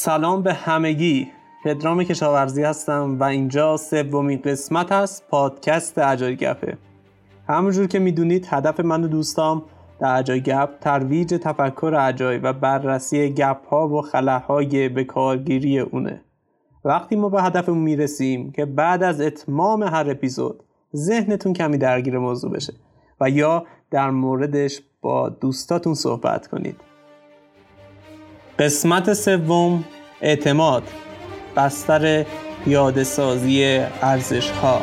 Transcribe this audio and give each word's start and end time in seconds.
سلام 0.00 0.42
به 0.42 0.54
همگی. 0.54 1.28
پدرام 1.64 2.04
کشاورزی 2.04 2.62
هستم 2.62 3.16
و 3.20 3.24
اینجا 3.24 3.76
سومین 3.76 4.40
قسمت 4.44 4.92
است 4.92 5.28
پادکست 5.28 5.98
اجای 5.98 6.36
گپه 6.36 6.78
همونجور 7.48 7.86
که 7.86 7.98
می‌دونید 7.98 8.46
هدف 8.50 8.80
من 8.80 9.04
و 9.04 9.08
دوستام 9.08 9.62
در 10.00 10.18
اجای 10.18 10.40
گپ 10.40 10.78
ترویج 10.80 11.34
تفکر 11.34 11.94
اجای 11.98 12.38
و 12.38 12.52
بررسی 12.52 13.30
گپ 13.30 13.66
ها 13.66 13.88
و 13.88 14.02
خلاهای 14.02 14.88
به 14.88 15.04
کارگیری 15.04 15.78
اونه. 15.78 16.20
وقتی 16.84 17.16
ما 17.16 17.28
به 17.28 17.42
هدفمون 17.42 17.78
می‌رسیم 17.78 18.52
که 18.52 18.64
بعد 18.64 19.02
از 19.02 19.20
اتمام 19.20 19.82
هر 19.82 20.10
اپیزود 20.10 20.62
ذهنتون 20.96 21.52
کمی 21.52 21.78
درگیر 21.78 22.18
موضوع 22.18 22.52
بشه 22.52 22.72
و 23.20 23.30
یا 23.30 23.64
در 23.90 24.10
موردش 24.10 24.80
با 25.00 25.28
دوستاتون 25.28 25.94
صحبت 25.94 26.46
کنید. 26.46 26.76
قسمت 28.58 29.12
سوم 29.12 29.84
اعتماد. 30.20 30.82
بستر 31.56 32.24
پیاده 32.64 33.04
سازی 33.04 33.80
ارزش 34.02 34.50
ها 34.50 34.82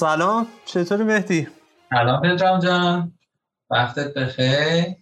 سلام 0.00 0.46
چطوری 0.64 1.04
مهدی؟ 1.04 1.48
سلام 1.90 2.22
پدرام 2.22 2.60
جان. 2.60 3.12
وقتت 3.70 4.14
بخیر. 4.14 4.96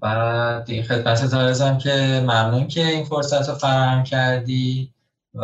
بعد 0.00 0.70
این 0.70 0.82
خدمت 0.82 1.26
تارزم 1.30 1.78
که 1.78 2.20
ممنون 2.22 2.68
که 2.68 2.86
این 2.86 3.04
فرصت 3.04 3.48
رو 3.48 3.54
فراهم 3.54 4.04
کردی 4.04 4.92
و 5.34 5.42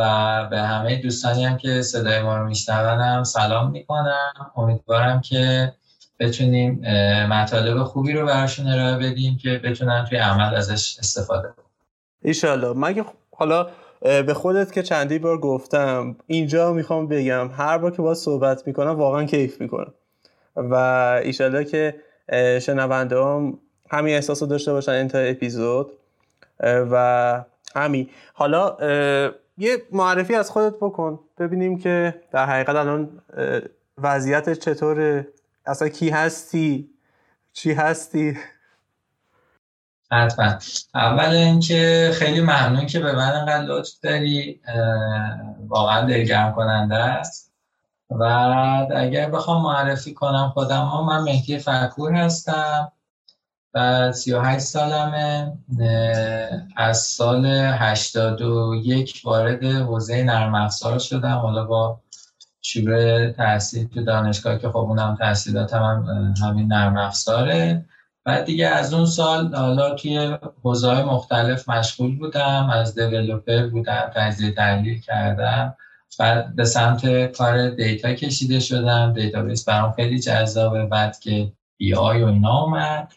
به 0.50 0.60
همه 0.60 1.02
دوستانی 1.02 1.44
هم 1.44 1.56
که 1.56 1.82
صدای 1.82 2.22
ما 2.22 2.36
رو 2.36 2.46
میشنونم 2.46 3.24
سلام 3.24 3.70
می‌کنم. 3.70 4.50
امیدوارم 4.56 5.20
که 5.20 5.72
بتونیم 6.20 6.80
مطالب 7.26 7.84
خوبی 7.84 8.12
رو 8.12 8.26
براشون 8.26 8.66
ارائه 8.66 8.96
بدیم 8.96 9.36
که 9.36 9.60
بتونن 9.64 10.04
توی 10.04 10.18
عمل 10.18 10.54
ازش 10.54 10.98
استفاده 10.98 11.48
کنن. 11.48 11.64
ایشالله 12.22 12.72
مگه 12.76 13.04
حالا 13.36 13.66
به 14.02 14.34
خودت 14.34 14.72
که 14.72 14.82
چندی 14.82 15.18
بار 15.18 15.38
گفتم 15.38 16.16
اینجا 16.26 16.72
می‌خوام 16.72 17.06
بگم 17.08 17.50
هر 17.56 17.78
بار 17.78 17.90
که 17.90 18.02
با 18.02 18.14
صحبت 18.14 18.66
می‌کنم 18.66 18.90
واقعا 18.90 19.24
کیف 19.24 19.60
می‌کنم. 19.60 19.94
و 20.56 20.74
ایشالله 21.24 21.64
که 21.64 21.94
شنونده 22.60 23.22
هم 23.22 23.58
همین 23.90 24.14
احساس 24.14 24.42
رو 24.42 24.48
داشته 24.48 24.72
باشن 24.72 24.92
انتهای 24.92 25.30
اپیزود. 25.30 25.92
و 26.60 27.44
همین. 27.76 28.08
حالا 28.34 28.76
یه 29.58 29.82
معرفی 29.92 30.34
از 30.34 30.50
خودت 30.50 30.74
بکن 30.76 31.20
ببینیم 31.38 31.78
که 31.78 32.14
در 32.32 32.46
حقیقت 32.46 32.76
الان 32.76 33.22
وضعیت 33.98 34.52
چطوره 34.52 35.28
اصلا 35.66 35.88
کی 35.88 36.08
هستی 36.08 36.90
چی 37.52 37.72
هستی؟ 37.72 38.38
حتما. 40.12 40.58
اول 40.94 41.34
اینکه 41.34 42.10
خیلی 42.14 42.40
ممنون 42.40 42.86
که 42.86 43.00
به 43.00 43.12
من 43.12 43.30
انقدر 43.30 43.64
لطف 43.64 43.90
داری. 44.02 44.60
واقعا 45.68 46.06
دلگرم 46.06 46.52
کننده 46.52 46.96
است. 46.96 47.52
و 48.10 48.22
اگر 48.96 49.30
بخوام 49.30 49.62
معرفی 49.62 50.14
کنم 50.14 50.50
خودم 50.54 50.80
ها 50.80 51.02
من 51.02 51.22
مهدی 51.22 51.58
فکور 51.58 52.12
هستم. 52.14 52.92
و 53.74 54.12
38 54.12 54.64
سالمه. 54.64 55.52
از 56.76 56.98
سال 56.98 57.46
81 57.46 59.22
وارد 59.24 59.64
حوزه 59.64 60.22
نرم 60.22 60.54
افزار 60.54 60.98
شدم. 60.98 61.36
حالا 61.36 61.64
با 61.64 62.00
شروع 62.62 63.30
تحصیل 63.30 63.88
تو 63.88 64.04
دانشگاه 64.04 64.58
که 64.58 64.68
خب 64.68 64.76
اونم 64.76 65.16
تحصیلاتم 65.20 65.82
هم 65.82 66.34
همین 66.42 66.66
نرم 66.66 66.96
افزاره. 66.96 67.84
بعد 68.24 68.44
دیگه 68.44 68.68
از 68.68 68.94
اون 68.94 69.06
سال 69.06 69.54
حالا 69.54 69.94
توی 69.94 70.36
حوزه‌های 70.62 71.02
مختلف 71.02 71.68
مشغول 71.68 72.18
بودم 72.18 72.70
از 72.72 72.94
developer 72.98 73.66
بودم 73.66 74.10
تجزیه 74.14 74.50
تحلیل 74.50 75.00
کردم. 75.00 75.76
بعد 76.18 76.56
به 76.56 76.64
سمت 76.64 77.32
کار 77.32 77.70
data 77.70 78.14
کشیده 78.14 78.60
شدم. 78.60 79.12
database 79.12 79.64
برام 79.64 79.92
خیلی 79.92 80.20
جذابه. 80.20 80.86
بعد 80.86 81.18
که 81.18 81.52
BI 81.76 82.22
و 82.22 82.26
اینا 82.26 82.62
اومد. 82.62 83.12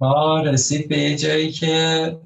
ما 0.00 0.40
رسید 0.40 0.88
به 0.88 0.98
یه 0.98 1.16
جایی 1.16 1.52
که 1.52 2.16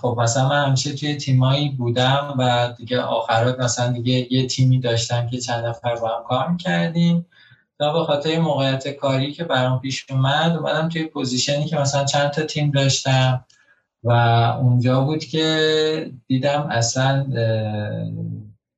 خب 0.00 0.16
مثلا 0.20 0.48
من 0.48 0.66
همیشه 0.66 0.92
توی 0.92 1.16
تیمایی 1.16 1.68
بودم 1.68 2.34
و 2.38 2.74
دیگه 2.76 3.00
آخرات 3.00 3.60
مثلا 3.60 3.92
دیگه 3.92 4.32
یه 4.32 4.46
تیمی 4.46 4.80
داشتم 4.80 5.26
که 5.26 5.38
چند 5.38 5.64
نفر 5.64 5.94
با 5.94 6.08
هم 6.08 6.24
کار 6.24 6.48
می‌کردیم. 6.48 7.26
تا 7.80 7.92
به 7.92 8.04
خاطر 8.04 8.38
موقعیت 8.38 8.88
کاری 8.88 9.32
که 9.32 9.44
برام 9.44 9.80
پیش 9.80 10.06
اومد 10.10 10.56
اومدم 10.56 10.88
توی 10.88 11.04
پوزیشنی 11.04 11.64
که 11.64 11.76
مثلا 11.76 12.04
چند 12.04 12.30
تا 12.30 12.42
تیم 12.42 12.70
داشتم 12.70 13.44
و 14.04 14.12
اونجا 14.60 15.00
بود 15.00 15.24
که 15.24 16.12
دیدم 16.26 16.68
اصلا 16.70 17.26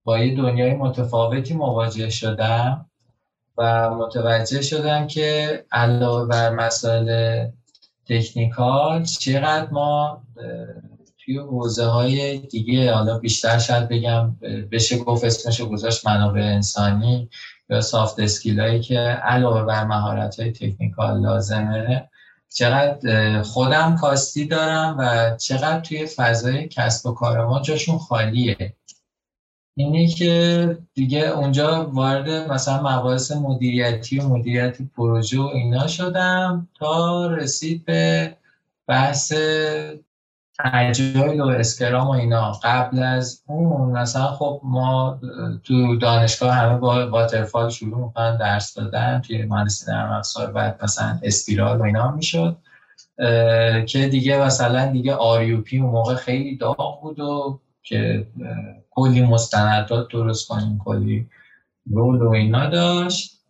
با 0.04 0.18
یه 0.18 0.36
دنیای 0.36 0.74
متفاوتی 0.74 1.54
مواجه 1.54 2.10
شدم 2.10 2.86
و 3.58 3.90
متوجه 3.90 4.62
شدم 4.62 5.06
که 5.06 5.64
علاوه 5.72 6.28
بر 6.28 6.50
مسائل 6.50 7.46
تکنیکال 8.08 9.02
چقدر 9.04 9.70
ما 9.70 10.22
توی 11.24 11.38
حوزه 11.38 11.84
های 11.84 12.38
دیگه 12.38 12.94
حالا 12.94 13.19
بیشتر 13.19 13.58
شاید 13.58 13.88
بگم 13.88 14.36
بشه 14.72 14.98
گفت 14.98 15.24
اسمشو 15.24 15.69
گذاشت 15.69 16.06
منابع 16.06 16.40
انسانی. 16.40 17.28
یا 17.72 17.81
سافت 17.81 18.21
اسکیل 18.21 18.60
هایی 18.60 18.81
که 18.81 18.99
علاوه 18.99 19.62
بر 19.62 19.84
مهارت 19.84 20.41
های 20.41 20.53
تکنیکال 20.53 21.21
لازمه. 21.21 22.09
چقدر 22.55 23.43
خودم 23.43 23.97
کاستی 23.97 24.47
دارم 24.47 24.97
و 24.99 25.37
چقدر 25.37 25.81
توی 25.81 26.06
فضای 26.06 26.69
کسب 26.69 27.06
و 27.06 27.12
کار 27.12 27.47
ما 27.47 27.61
جاشون 27.61 27.99
خالیه. 27.99 28.75
اینی 29.76 30.08
که 30.08 30.79
دیگه 30.94 31.29
اونجا 31.29 31.91
وارد 31.93 32.29
مثلا 32.29 32.82
مباحث 32.82 33.32
مدیریتی 33.32 34.19
و 34.19 34.29
مدیریت 34.29 34.82
پروژه 34.82 35.41
و 35.41 35.43
اینا 35.43 35.87
شدم 35.87 36.69
تا 36.79 37.26
رسید 37.26 37.85
به 37.85 38.37
بحث 38.87 39.32
اجایل 40.64 41.41
و 41.41 41.47
اسکرام 41.47 42.06
و 42.06 42.11
اینا 42.11 42.53
قبل 42.53 42.99
از 43.03 43.43
اون 43.47 43.99
مثلا 43.99 44.26
خب 44.26 44.61
ما 44.64 45.20
تو 45.64 45.97
دانشگاه 45.97 46.55
همه 46.55 46.79
با 46.79 47.11
واترفال 47.11 47.70
شروع 47.70 48.06
می‌کنن 48.06 48.37
درس 48.37 48.75
دادن 48.75 49.20
توی 49.20 49.43
مهندسی 49.43 49.91
نرم 49.91 50.12
افزار 50.12 50.53
بعد 50.53 50.81
مثلا 50.82 51.19
اسپیرال 51.23 51.81
و 51.81 51.82
اینا 51.82 52.11
می‌شد. 52.11 52.56
که 53.87 54.09
دیگه 54.11 54.38
مثلا 54.38 54.87
دیگه 54.93 55.14
آریوپی 55.14 55.79
اون 55.79 55.91
موقع 55.91 56.14
خیلی 56.14 56.56
داغ 56.56 57.03
بود 57.03 57.20
و 57.20 57.61
که 57.82 58.26
کلی 58.91 59.23
مستندات 59.23 60.08
درست 60.12 60.49
کنیم 60.49 60.81
کلی 60.85 61.29
رول 61.91 62.23
و 62.23 62.29
اینا 62.29 62.67
داشت. 62.70 63.42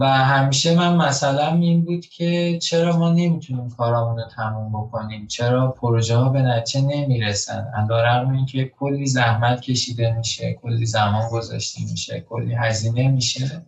و 0.00 0.06
همیشه 0.06 0.74
من 0.74 0.96
مثلا 0.96 1.52
این 1.52 1.84
بود 1.84 2.06
که 2.06 2.58
چرا 2.58 2.96
ما 2.96 3.10
نمی‌تونیم 3.10 3.70
کارامون 3.70 4.16
رو 4.18 4.24
تموم 4.36 4.72
بکنیم؟ 4.72 5.26
چرا 5.26 5.70
پروژه 5.70 6.16
ها 6.16 6.28
به 6.28 6.42
نتیجه 6.42 6.86
نمی‌رسن؟ 6.86 7.72
علیرغم 7.76 8.30
اینکه 8.30 8.64
کلی 8.64 9.06
زحمت 9.06 9.60
کشیده 9.60 10.12
میشه 10.16 10.54
کلی 10.62 10.86
زمان 10.86 11.28
گذاشته 11.28 11.80
میشه 11.90 12.20
کلی 12.20 12.54
هزینه 12.54 13.08
میشه. 13.08 13.62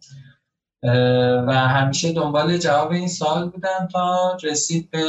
و 1.47 1.53
همیشه 1.53 2.13
دنبال 2.13 2.59
جواب 2.59 2.91
این 2.91 3.09
سوال 3.09 3.51
بودم 3.51 3.89
تا 3.93 4.37
رسید 4.43 4.91
به 4.91 5.01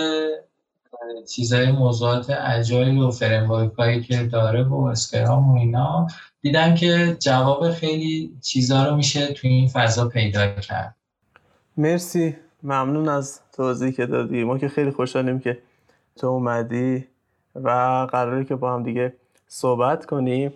چیزای 1.28 1.72
موضوعات 1.72 2.30
agile 2.30 2.98
و 2.98 3.12
framework 3.12 3.74
هایی 3.74 4.02
که 4.02 4.24
داره 4.24 4.64
و 4.64 4.76
scrum 4.76 5.52
و 5.52 5.60
اینا 5.60 6.08
دیدم 6.42 6.76
که 6.76 7.18
جواب 7.20 7.72
خیلی 7.72 8.38
چیزا 8.42 8.86
رو 8.86 8.96
میشه 8.96 9.34
توی 9.34 9.50
این 9.50 9.68
فضا 9.68 10.08
پیدا 10.08 10.48
کرد. 10.56 10.96
مرسی. 11.78 12.36
ممنون 12.64 13.10
از 13.10 13.40
توضیحی 13.54 13.92
که 13.92 14.06
دادی. 14.06 14.44
ما 14.44 14.58
که 14.58 14.68
خیلی 14.68 14.92
خوشحالیم 14.92 15.40
که 15.40 15.58
تو 16.16 16.28
اومدی 16.28 17.08
و 17.56 17.70
قراره 18.12 18.46
که 18.46 18.56
با 18.56 18.74
هم 18.74 18.84
دیگه 18.84 19.14
صحبت 19.48 20.06
کنیم. 20.06 20.54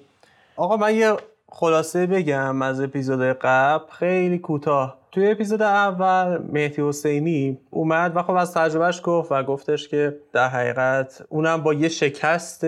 آقا 0.55 0.77
من 0.77 0.95
یه 0.95 1.17
خلاصه 1.55 2.07
بگم 2.07 2.61
از 2.61 2.81
اپیزود 2.81 3.21
قبل 3.21 3.91
خیلی 3.91 4.39
کوتاه. 4.39 4.99
توی 5.11 5.31
اپیزود 5.31 5.61
اول 5.61 6.37
مهدی 6.37 6.81
حسینی 6.81 7.57
اومد 7.69 8.11
و 8.15 8.23
خب 8.23 8.33
از 8.33 8.53
تجربهش 8.53 9.01
گفت 9.03 9.31
و 9.31 9.43
گفتش 9.43 9.87
که 9.87 10.17
در 10.31 10.47
حقیقت 10.47 11.25
اونم 11.29 11.63
با 11.63 11.73
یه 11.73 11.89
شکست 11.89 12.65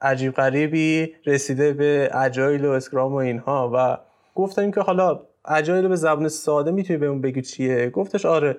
عجیب 0.00 0.32
غریبی 0.32 1.14
رسیده 1.26 1.72
به 1.72 2.10
اجایل 2.14 2.64
و 2.64 2.70
اسکرام 2.70 3.12
و 3.12 3.16
اینها 3.16 3.70
و 3.74 3.98
گفتم 4.34 4.70
که 4.70 4.80
حالا 4.80 5.20
اجایل 5.44 5.88
به 5.88 5.96
زبان 5.96 6.28
ساده 6.28 6.70
می‌تونی 6.70 6.98
به 6.98 7.06
اون 7.06 7.20
بگی 7.20 7.42
چیه؟ 7.42 7.90
گفتش 7.90 8.26
آره 8.26 8.56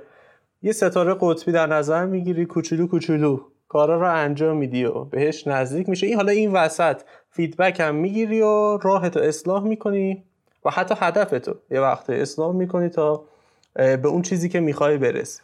یه 0.62 0.72
ستاره 0.72 1.16
قطبی 1.20 1.52
در 1.52 1.68
نظر 1.68 2.06
می‌گیری 2.06 2.46
کوچولو 2.46 2.88
کوچولو 2.88 3.40
کارا 3.70 4.02
رو 4.02 4.16
انجام 4.16 4.58
میدی 4.58 4.86
و 4.86 5.04
بهش 5.04 5.48
نزدیک 5.48 5.90
میشه 5.90 6.08
این 6.08 6.16
حالا 6.16 6.32
این 6.32 6.52
وسط. 6.52 7.02
فیدبک 7.38 7.80
هم 7.80 7.96
می‌گیری 7.96 8.42
و 8.42 8.78
راهتو 8.78 9.20
اصلاح 9.20 9.64
می‌کنی 9.64 10.24
و 10.66 10.70
حتی 10.70 10.96
هدفتو 10.98 11.56
یه 11.72 11.82
وقت 11.82 12.10
اصلاح 12.10 12.56
می‌کنی 12.56 12.90
تا 12.90 13.24
به 13.74 14.08
اون 14.08 14.22
چیزی 14.22 14.50
که 14.50 14.60
می‌خوای 14.60 14.98
برسی. 14.98 15.42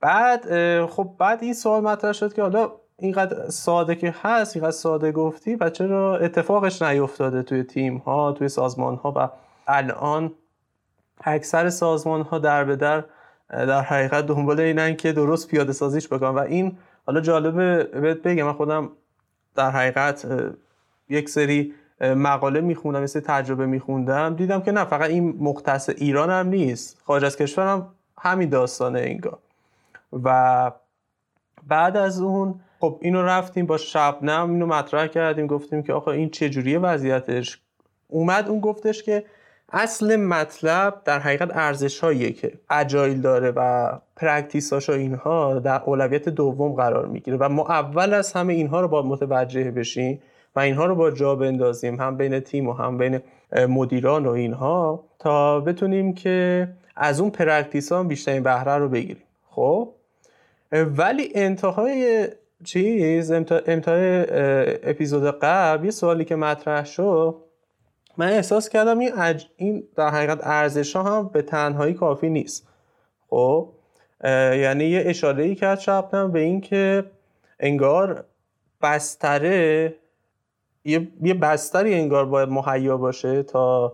بعد 0.00 0.44
خب 0.86 1.10
بعد 1.18 1.42
این 1.42 1.54
سوال 1.54 1.82
مطرح 1.82 2.12
شد 2.12 2.32
که 2.32 2.42
حالا 2.42 2.72
اینقدر 2.98 3.50
ساده 3.50 3.94
که 3.94 4.14
هست 4.22 4.56
اینقدر 4.56 4.70
ساده 4.70 5.12
گفتی 5.12 5.54
و 5.54 5.70
چرا 5.70 6.16
اتفاقش 6.16 6.82
نیفتاده 6.82 7.42
توی 7.42 7.62
تیم 7.62 7.96
ها 7.96 8.32
توی 8.32 8.48
سازمان 8.48 8.96
ها 8.96 9.12
و 9.16 9.28
الان 9.66 10.32
اکثر 11.24 11.70
سازمان 11.70 12.22
ها 12.22 12.38
در 12.38 12.64
به 12.64 12.76
در 12.76 13.04
در 13.50 13.80
حقیقت 13.80 14.26
دنبال 14.26 14.60
اینن 14.60 14.96
که 14.96 15.12
درست 15.12 15.48
پیاده 15.48 15.72
سازیش 15.72 16.08
بکنن. 16.08 16.30
و 16.30 16.38
این 16.38 16.76
حالا 17.06 17.20
جالبه 17.20 17.84
بهت 17.84 18.22
بگم 18.22 18.46
من 18.46 18.52
خودم 18.52 18.90
در 19.56 19.70
حقیقت 19.70 20.26
یک 21.14 21.28
سری 21.28 21.72
مقاله 22.00 22.60
میخوندم 22.60 23.06
سری 23.06 23.22
تجربه 23.22 23.66
میخوندم. 23.66 24.36
دیدم 24.36 24.60
که 24.60 24.72
نه 24.72 24.84
فقط 24.84 25.10
این 25.10 25.36
مختص 25.38 25.88
ایران 25.88 26.30
هم 26.30 26.48
نیست. 26.48 27.02
خارج 27.04 27.24
از 27.24 27.36
کشور 27.36 27.66
هم 27.66 27.86
همین 28.18 28.48
داستانه 28.48 29.00
اینگاه 29.00 29.38
و 30.24 30.70
بعد 31.68 31.96
از 31.96 32.20
اون 32.20 32.60
خب 32.80 32.98
اینو 33.00 33.22
رفتیم 33.22 33.66
با 33.66 33.76
شبنم 33.76 34.50
اینو 34.50 34.66
مطرح 34.66 35.06
کردیم. 35.06 35.46
گفتیم 35.46 35.82
که 35.82 35.92
آقا 35.92 36.12
این 36.12 36.30
چه 36.30 36.48
جوریه 36.48 36.78
وضعیتش؟ 36.78 37.60
اومد 38.08 38.48
اون 38.48 38.60
گفتش 38.60 39.02
که 39.02 39.24
اصل 39.72 40.16
مطلب 40.16 41.02
در 41.04 41.18
حقیقت 41.18 41.56
ارزش 41.56 42.04
که 42.32 42.52
agile 42.70 43.20
داره 43.20 43.50
و 43.50 43.92
practice 44.16 44.72
و 44.72 44.92
اینها 44.92 45.58
در 45.58 45.82
اولویت 45.82 46.28
دوم 46.28 46.72
قرار 46.72 47.06
می‌گیره. 47.06 47.36
و 47.36 47.48
ما 47.48 47.66
اول 47.68 48.14
از 48.14 48.32
همه 48.32 48.52
اینها 48.52 48.80
رو 48.80 48.88
با 48.88 49.02
متوجه 49.02 49.70
بشیم 49.70 50.22
و 50.56 50.60
اینها 50.60 50.84
رو 50.86 50.94
با 50.94 51.10
جا 51.10 51.34
بندازیم 51.34 52.00
هم 52.00 52.16
بین 52.16 52.40
تیم 52.40 52.68
و 52.68 52.72
هم 52.72 52.98
بین 52.98 53.20
مدیران 53.68 54.26
و 54.26 54.30
اینها 54.30 55.04
تا 55.18 55.60
بتونیم 55.60 56.14
که 56.14 56.68
از 56.96 57.20
اون 57.20 57.30
practice 57.30 57.92
ها 57.92 58.02
بیشترین 58.02 58.42
بهره 58.42 58.76
رو 58.76 58.88
بگیریم. 58.88 59.24
خب؟ 59.50 59.92
ولی 60.72 61.32
انتهای 61.34 62.28
چیز 62.64 63.32
انتهای 63.32 64.24
اپیزود 64.82 65.38
قبل 65.40 65.84
یه 65.84 65.90
سوالی 65.90 66.24
که 66.24 66.36
مطرح 66.36 66.84
شد 66.84 67.36
من 68.16 68.28
احساس 68.28 68.68
کردم 68.68 68.98
این, 68.98 69.12
این 69.56 69.84
در 69.96 70.10
حقیقت 70.10 70.38
ارزش 70.42 70.96
هم 70.96 71.30
به 71.32 71.42
تنهایی 71.42 71.94
کافی 71.94 72.30
نیست. 72.30 72.68
خب؟ 73.30 73.68
یعنی 74.24 74.84
یه 74.84 75.02
اشاره 75.06 75.44
ای 75.44 75.54
کرد 75.54 75.80
شبنم 75.80 76.32
به 76.32 76.40
این 76.40 76.60
که 76.60 77.04
انگار 77.60 78.24
بستره 78.82 79.94
یه, 80.84 81.08
یه 81.22 81.34
بستری 81.34 81.94
انگار 81.94 82.26
باید 82.26 82.48
مهیا 82.48 82.96
باشه 82.96 83.42
تا 83.42 83.92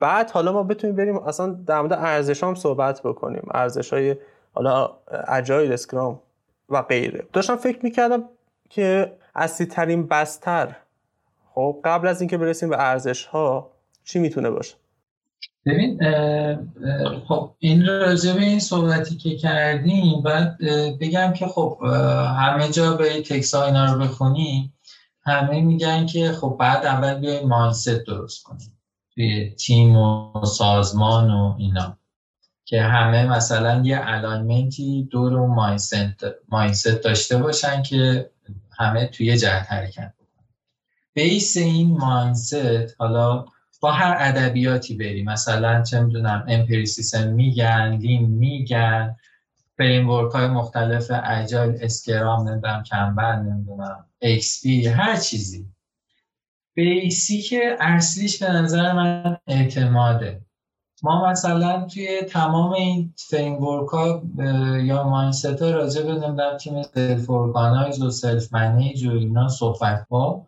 بعد 0.00 0.30
حالا 0.30 0.52
ما 0.52 0.62
بتونیم 0.62 0.96
بریم 0.96 1.16
اصلا 1.16 1.46
در 1.66 1.80
مورد 1.80 1.92
ارزش 1.92 2.44
هم 2.44 2.54
صحبت 2.54 3.02
بکنیم. 3.02 3.48
ارزش 3.54 3.92
های 3.92 4.16
حالا 4.54 4.90
اجایل 5.28 5.72
اسکرام 5.72 6.20
و 6.68 6.82
غیره. 6.82 7.24
داشتم 7.32 7.56
فکر 7.56 7.78
می‌کردم 7.82 8.24
که 8.70 9.12
اصلی 9.34 9.66
ترین 9.66 10.06
بستر 10.06 10.76
خب 11.54 11.80
قبل 11.84 12.08
از 12.08 12.20
اینکه 12.20 12.38
برسیم 12.38 12.68
به 12.68 12.76
ارزش 12.80 13.24
ها 13.24 13.70
چی 14.04 14.18
می‌تونه 14.18 14.50
باشه؟ 14.50 14.74
ببین 15.66 15.98
خب 17.28 17.50
این 17.58 17.86
راجع 17.86 18.34
به 18.34 18.40
این 18.40 18.60
صحبتی 18.60 19.16
که 19.16 19.36
کردیم 19.36 20.22
بعد 20.22 20.58
بگم 21.00 21.32
که 21.32 21.46
خب 21.46 21.78
همه 22.38 22.68
جا 22.68 22.92
به 22.92 23.22
تکس 23.22 23.54
ها 23.54 23.64
اینا 23.64 23.94
رو 23.94 24.00
بخونی 24.00 24.72
همه 25.26 25.60
میگن 25.60 26.06
که 26.06 26.32
خب 26.32 26.56
بعد 26.60 26.86
اول 26.86 27.14
بیای 27.14 27.44
mindset 27.44 27.88
درست 27.88 28.42
کنیم. 28.42 28.78
توی 29.14 29.50
تیم 29.50 29.96
و 29.96 30.44
سازمان 30.44 31.30
و 31.30 31.54
اینا. 31.58 31.98
که 32.64 32.82
همه 32.82 33.26
مثلا 33.26 33.82
یه 33.84 34.00
alignment 34.02 34.97
ی 34.97 35.08
دور 35.10 35.38
اون 35.38 35.78
mindset 36.48 36.88
داشته 37.04 37.38
باشن 37.38 37.82
که 37.82 38.30
همه 38.78 39.06
توی 39.06 39.36
جهت 39.36 39.72
حرکت 39.72 40.12
بیس 41.14 41.56
این 41.56 41.98
mindset 41.98 42.54
حالا 42.98 43.44
با 43.80 43.92
هر 43.92 44.16
ادبیاتی 44.18 44.96
بری 44.96 45.22
مثلا 45.22 45.82
چه 45.82 46.00
می‌دونم 46.00 46.44
empiricism 46.48 47.28
میگن 47.28 47.98
lean 48.00 48.26
میگن 48.30 49.16
framework 49.76 50.32
های 50.32 50.46
مختلف 50.46 51.10
agile 51.24 51.78
scrum 51.80 52.48
نمی‌دونم 52.48 52.82
کانبان 52.82 53.36
نمی‌دونم. 53.36 54.04
پی 54.20 54.86
هر 54.86 55.16
چیزی. 55.16 55.66
basic 56.74 57.54
اصلیش 57.80 58.42
به 58.42 58.48
نظر 58.48 58.92
من 58.92 59.36
اعتماده. 59.46 60.46
ما 61.02 61.30
مثلا 61.30 61.86
توی 61.86 62.22
تمام 62.22 62.72
این 62.72 63.14
framework 63.16 63.88
ها 63.88 64.22
یا 64.82 65.08
mindset 65.08 65.62
ها 65.62 65.70
راجع 65.70 66.02
به 66.02 66.56
تیم 66.56 66.82
self 66.82 67.30
organize 67.30 68.02
و 68.02 68.10
self 68.10 68.54
manage 68.54 69.06
و 69.06 69.10
اینا 69.10 69.48
صحبت 69.48 70.06
ها 70.10 70.46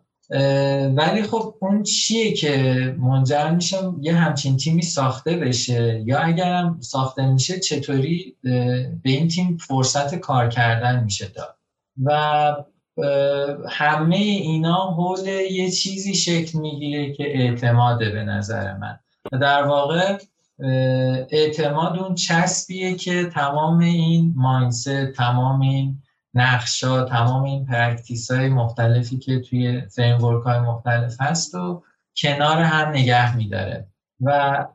ولی 0.95 1.23
خب 1.23 1.55
اون 1.59 1.83
چیه 1.83 2.33
که 2.33 2.95
منجر 2.99 3.51
میشه 3.51 3.77
یه 4.01 4.15
همچین 4.15 4.57
تیمی 4.57 4.81
ساخته 4.81 5.37
بشه؟ 5.37 6.03
یا 6.05 6.19
اگرم 6.19 6.77
ساخته 6.81 7.25
میشه 7.33 7.59
چطوری 7.59 8.35
به 9.03 9.09
این 9.09 9.27
تیم 9.27 9.57
فرصت 9.57 10.15
کار 10.15 10.49
کردن 10.49 11.03
میشه 11.03 11.27
داد؟ 11.27 11.57
و 12.03 12.55
همه 13.69 14.15
اینا 14.15 14.91
حول 14.91 15.27
یه 15.27 15.71
چیزی 15.71 16.15
شکل 16.15 16.59
می‌گیره 16.59 17.13
که 17.13 17.23
اعتماده 17.37 18.09
به 18.09 18.23
نظر 18.23 18.77
من. 18.77 18.99
در 19.41 19.63
واقع 19.63 20.17
اعتماد 21.29 21.99
اون 21.99 22.15
چسبیه 22.15 22.95
که 22.95 23.25
تمام 23.25 23.79
این 23.79 24.33
mindset 24.35 25.11
تمام 25.11 25.61
این 25.61 26.01
نقشا 26.33 27.05
تمام 27.05 27.43
این 27.43 27.65
practice 27.65 28.31
های 28.31 28.49
مختلفی 28.49 29.17
که 29.17 29.39
توی 29.39 29.81
framework 29.81 30.43
های 30.43 30.59
مختلف 30.59 31.21
هست 31.21 31.55
و 31.55 31.83
کنار 32.17 32.57
هم 32.57 32.89
نگه 32.89 33.37
میداره. 33.37 33.87
و 34.21 34.65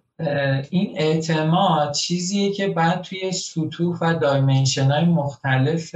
این 0.70 0.92
اعتماد 0.96 1.92
چیزیه 1.92 2.52
که 2.52 2.68
بعد 2.68 3.02
توی 3.02 3.32
سطوح 3.32 3.98
و 4.00 4.14
dimension 4.14 4.90
های 4.90 5.04
مختلف 5.04 5.94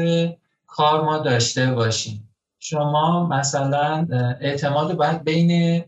کار 0.69 1.05
ما 1.05 1.19
داشته 1.19 1.73
باشیم. 1.73 2.31
شما 2.59 3.27
مثلا 3.27 4.07
اعتماد 4.41 4.97
باید 4.97 5.25
بین 5.25 5.85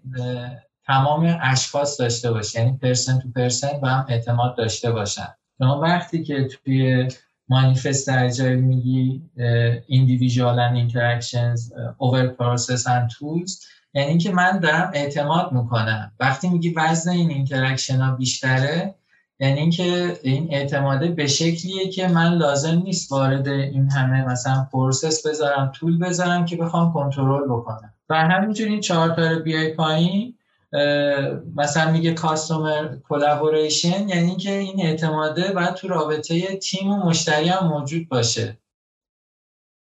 تمام 0.87 1.39
اشخاص 1.43 2.01
داشته 2.01 2.33
باشید 2.33 2.61
یعنی 2.61 2.79
person 2.83 3.19
to 3.19 3.29
person 3.37 3.81
و 3.83 3.87
هم 3.87 4.07
اعتماد 4.09 4.57
داشته 4.57 4.93
باشن. 4.93 5.29
شما 5.59 5.81
وقتی 5.81 6.25
که 6.25 6.49
توی 6.65 7.09
مانیفست 7.49 8.09
agile 8.09 8.61
میگی 8.61 9.23
individual 9.89 10.57
and 10.57 10.77
interactions 10.85 11.73
over 11.99 12.23
process 12.39 12.87
and 12.87 13.13
tools 13.15 13.67
یعنی 13.95 14.19
که 14.19 14.33
من 14.33 14.59
دارم 14.59 14.91
اعتماد 14.95 15.53
می‌کنم. 15.53 16.13
وقتی 16.21 16.49
میگی 16.49 16.75
وزن 16.75 17.11
این 17.11 17.31
interaction 17.31 17.97
ها 17.97 18.17
بیشتره 18.17 18.95
یعنی 19.41 19.61
اینکه 19.61 20.19
این 20.23 20.49
اعتماده 20.55 21.09
به 21.09 21.27
شکلیه 21.27 21.89
که 21.89 22.09
من 22.09 22.35
لازم 22.35 22.83
نیست 22.85 23.13
وارد 23.13 23.49
این 23.49 23.91
همه 23.91 24.25
مثلا 24.25 24.67
process 24.73 25.27
بذارم 25.27 25.73
tool 25.75 25.99
بذارم 25.99 26.45
که 26.45 26.57
بخوام 26.57 26.93
کنترل 26.93 27.45
بکنم. 27.49 27.95
و 28.09 28.15
همینجور 28.15 28.69
این 28.69 28.81
چهار 28.81 29.09
تا 29.09 29.31
رو 29.31 29.43
بیای 29.43 29.75
پایین 29.75 30.35
مثلا 31.57 31.91
میگه 31.91 32.15
customer 32.15 32.97
collaboration 33.09 34.09
یعنی 34.09 34.37
که 34.37 34.53
این 34.53 34.81
اعتماده 34.81 35.53
باید 35.53 35.75
تو 35.75 35.89
رابطه 35.89 36.57
تیم 36.57 36.91
و 36.91 36.97
مشتری 36.97 37.49
هم 37.49 37.67
موجود 37.67 38.09
باشه. 38.09 38.59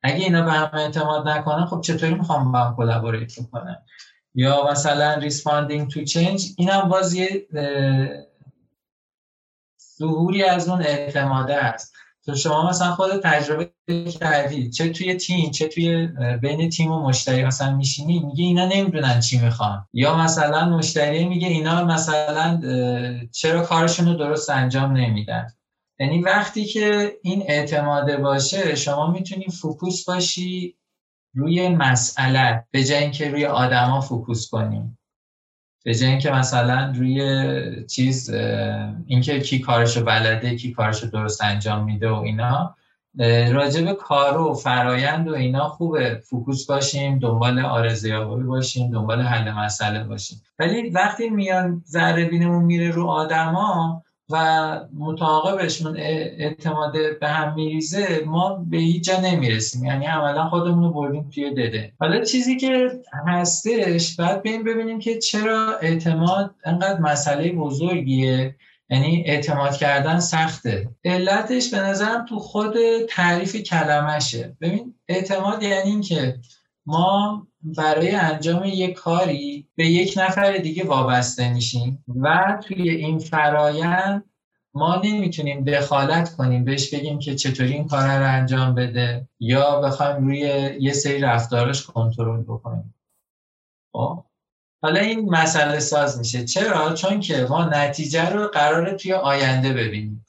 اگه 0.03 0.25
اینا 0.25 0.43
به 0.43 0.53
هم 0.53 0.71
اعتماد 0.79 1.29
نکنن 1.29 1.65
خب 1.65 1.81
چطوری 1.81 2.15
می‌خوام 2.15 2.53
با 2.53 2.59
هم 2.59 2.77
collaborate 2.77 3.33
کنن 3.53 3.77
یا 4.35 4.71
مثلا 4.71 5.15
responding 5.15 5.89
to 5.89 6.05
change 6.05 6.47
اینم 6.59 6.89
باز 6.89 7.15
یه 7.15 7.47
ظهوری 10.01 10.43
از 10.43 10.69
اون 10.69 10.83
اعتماده 10.83 11.57
است. 11.57 11.95
تو 12.27 12.35
شما 12.35 12.69
مثلا 12.69 12.91
خود 12.91 13.21
تجربه 13.23 13.71
کردی 14.21 14.71
چه 14.71 14.89
توی 14.89 15.15
تیم 15.15 15.51
چه 15.51 15.69
توی 15.69 16.09
بین 16.43 16.71
تیم 16.71 16.93
و 16.93 17.09
مشتری 17.09 17.45
مثلا 17.45 17.77
میشینی 17.77 18.19
میگه 18.19 18.45
اینا 18.45 18.67
نمی‌دونن 18.67 19.21
چی 19.21 19.39
می‌خوان. 19.39 19.87
یا 19.93 20.17
مثلا 20.17 20.69
مشتری 20.69 21.25
میگه 21.25 21.49
اینا 21.49 21.85
مثلا 21.85 22.61
چرا 23.33 23.63
کارشون 23.63 24.09
رو 24.09 24.15
درست 24.15 24.51
انجام 24.51 24.93
نمیدن. 24.93 25.47
یعنی 25.99 26.21
وقتی 26.23 26.65
که 26.65 27.13
این 27.23 27.43
اعتماده 27.47 28.17
باشه 28.17 28.75
شما 28.75 29.11
می‌تونی 29.11 29.47
focus 29.49 30.05
باشی 30.05 30.77
روی 31.35 31.69
مسئله 31.69 32.65
به 32.71 32.85
جای 32.85 33.03
اینکه 33.03 33.31
روی 33.31 33.47
آدما 33.47 34.01
focus 34.01 34.51
کنیم 34.51 34.99
به 35.85 35.95
جای 35.95 36.11
اینکه 36.11 36.31
مثلا 36.31 36.93
روی 36.97 37.87
چیز 37.87 38.31
اینکه 39.07 39.41
کی 39.41 39.59
کارشو 39.59 40.05
بلده 40.05 40.57
کی 40.57 40.73
کارشو 40.73 41.07
درست 41.07 41.45
انجام 41.45 41.85
میده 41.85 42.11
و 42.11 42.15
اینا 42.15 42.75
راجب 43.53 43.93
کار 43.93 44.39
و 44.39 44.55
فرایند 44.55 45.29
و 45.29 45.35
اینا 45.35 45.69
خوبه. 45.69 46.23
focus 46.25 46.67
باشیم 46.67 47.19
دنبال 47.19 47.59
ارزیابی 47.59 48.43
باشیم 48.43 48.91
دنبال 48.91 49.21
حل 49.23 49.53
مسئله 49.53 50.05
باشیم. 50.05 50.43
ولی 50.59 50.91
وقتی 50.91 51.31
میان 51.31 51.83
ذره 51.87 52.25
بینمون 52.25 52.65
میره 52.65 52.91
رو 52.91 53.07
آدما 53.07 54.03
و 54.31 54.81
متعاقبشون 54.99 55.97
اعتماد 55.97 56.93
به 57.21 57.29
هم 57.29 57.55
میریزه 57.55 58.23
ما 58.27 58.65
به 58.71 58.77
هیچ 58.77 59.05
جا 59.05 59.21
نمی‌رسیم. 59.21 59.85
یعنی 59.85 60.07
عملا 60.07 60.49
خودمون 60.49 60.83
رو 60.85 60.91
بردیم 60.91 61.31
توی 61.35 61.51
دده. 61.51 61.93
حالا 62.01 62.25
چیزی 62.25 62.57
که 62.57 62.91
هستش 63.27 64.17
بعد 64.17 64.43
ببین 64.43 64.65
ببینیم 64.65 64.99
که 64.99 65.19
چرا 65.19 65.79
اعتماد 65.83 66.55
انقدر 66.65 67.01
مسئله 67.01 67.53
بزرگیه. 67.53 68.57
یعنی 68.91 69.25
اعتماد 69.27 69.77
کردن 69.77 70.21
سخته. 70.21 70.89
علتش 71.05 71.71
به 71.71 71.81
نظرم 71.81 72.25
تو 72.25 72.39
خود 72.39 72.75
تعریف 73.09 73.57
کلمشه. 73.57 74.57
ببین 74.61 74.95
اعتماد 75.09 75.63
یعنی 75.63 75.91
اینکه 75.91 76.37
ما 76.87 77.47
برای 77.63 78.11
انجام 78.11 78.65
یک 78.65 78.93
کاری 78.93 79.69
به 79.77 79.87
یک 79.87 80.15
نفر 80.17 80.57
دیگه 80.57 80.87
وابسته 80.87 81.53
میشیم 81.53 82.05
و 82.21 82.59
توی 82.67 82.91
این 82.91 83.19
فرایند 83.19 84.25
ما 84.75 84.97
نمی‌تونیم 85.05 85.65
دخالت 85.65 86.37
کنیم 86.37 86.65
بهش 86.65 86.95
بگیم 86.95 87.19
که 87.19 87.35
چطوری 87.35 87.73
این 87.73 87.89
کار 87.89 88.19
رو 88.19 88.33
انجام 88.33 88.75
بده 88.75 89.29
یا 89.41 89.81
بخوایم 89.81 90.27
روی 90.27 90.39
یه 90.81 90.93
سری 90.93 91.21
رفتارش 91.21 91.87
کنترل 91.87 92.43
بکنیم. 92.43 92.95
خب؟ 93.93 94.25
حالا 94.83 95.01
این 95.01 95.31
مسئله 95.31 95.81
ساز 95.81 96.19
میشه. 96.19 96.45
چرا؟ 96.45 96.95
چون 96.95 97.21
که 97.21 97.47
ما 97.51 97.65
نتیجه 97.65 98.31
رو 98.31 98.47
قراره 98.49 98.95
توی 98.95 99.13
آینده 99.13 99.73
ببینیم. 99.73 100.27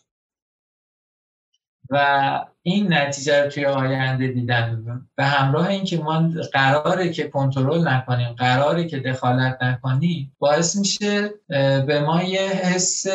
و 1.91 2.45
این 2.61 2.93
نتیجه 2.93 3.43
رو 3.43 3.49
توی 3.49 3.65
آینده 3.65 4.27
دیدن. 4.27 5.07
به 5.15 5.25
همراه 5.25 5.67
اینکه 5.67 5.97
ما 5.97 6.29
قراره 6.53 7.09
که 7.09 7.27
کنترل 7.27 7.87
نکنیم 7.87 8.33
قراره 8.33 8.87
که 8.87 8.99
دخالت 8.99 9.57
نکنیم 9.61 10.35
باعث 10.39 10.75
میشه 10.75 11.29
به 11.87 12.03
ما 12.05 12.23
یه 12.23 12.41
حس 12.41 13.05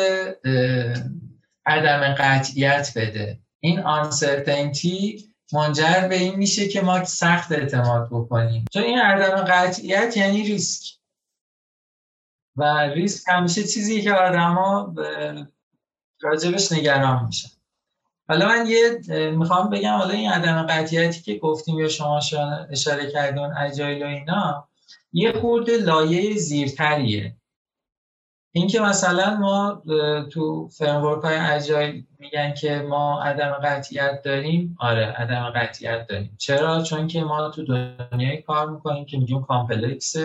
عدم 1.65 2.13
قطعیت 2.13 2.91
بده. 2.95 3.39
این 3.59 3.79
آنسرتینتی 3.79 5.23
منجر 5.53 6.07
به 6.09 6.15
این 6.15 6.35
میشه 6.35 6.67
که 6.67 6.81
ما 6.81 7.03
سخت 7.03 7.51
اعتماد 7.51 8.07
بکنیم. 8.11 8.65
چون 8.73 8.83
این 8.83 8.99
عدم 8.99 9.43
قطعیت 9.43 10.17
یعنی 10.17 10.43
ریسک. 10.43 10.97
و 12.55 12.63
ریسک 12.79 13.23
همیشه 13.27 13.63
چیزی 13.63 14.01
که 14.01 14.13
آدما 14.13 14.95
راجبش 16.21 16.71
نگران 16.71 17.25
میشن. 17.25 17.49
حالا 18.29 18.47
من 18.47 18.65
یه 18.67 18.99
می‌خوام 19.31 19.69
بگم 19.69 19.93
حالا 19.93 20.13
این 20.13 20.31
عدم 20.31 20.65
قطعیتی 20.69 21.21
که 21.21 21.35
گفتیم 21.35 21.79
یا 21.79 21.87
شما 21.87 22.19
اشاره 22.71 23.11
کردون 23.11 23.57
اجایل 23.57 24.03
و 24.03 24.07
اینا 24.07 24.67
یه 25.13 25.31
خورده 25.31 25.77
لایه 25.77 26.37
زیرتریه. 26.37 27.35
اینکه 28.51 28.79
مثلا 28.79 29.37
ما 29.37 29.83
تو 30.31 30.67
framework 30.67 31.23
های 31.23 31.37
agile 31.37 32.05
میگن 32.19 32.53
که 32.53 32.85
ما 32.89 33.21
عدم 33.21 33.51
قطعیت 33.51 34.21
داریم 34.25 34.77
آره 34.79 35.05
عدم 35.05 35.49
قطعیت 35.55 36.07
داریم. 36.07 36.35
چرا؟ 36.37 36.83
چون 36.83 37.07
که 37.07 37.23
ما 37.23 37.49
تو 37.49 37.65
دنیای 37.65 38.41
کار 38.41 38.69
می‌کنیم 38.69 39.05
که 39.05 39.17
میگیم 39.17 39.43
complex. 39.43 40.15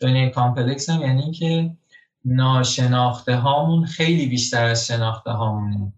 دنیای 0.00 0.30
complex 0.30 0.90
هم 0.90 1.00
یعنی 1.00 1.32
که 1.32 1.70
ناشناخته 2.24 3.36
هامون 3.36 3.84
خیلی 3.84 4.26
بیشتر 4.26 4.64
از 4.64 4.86
شناخته 4.86 5.30
هامونه 5.30 5.92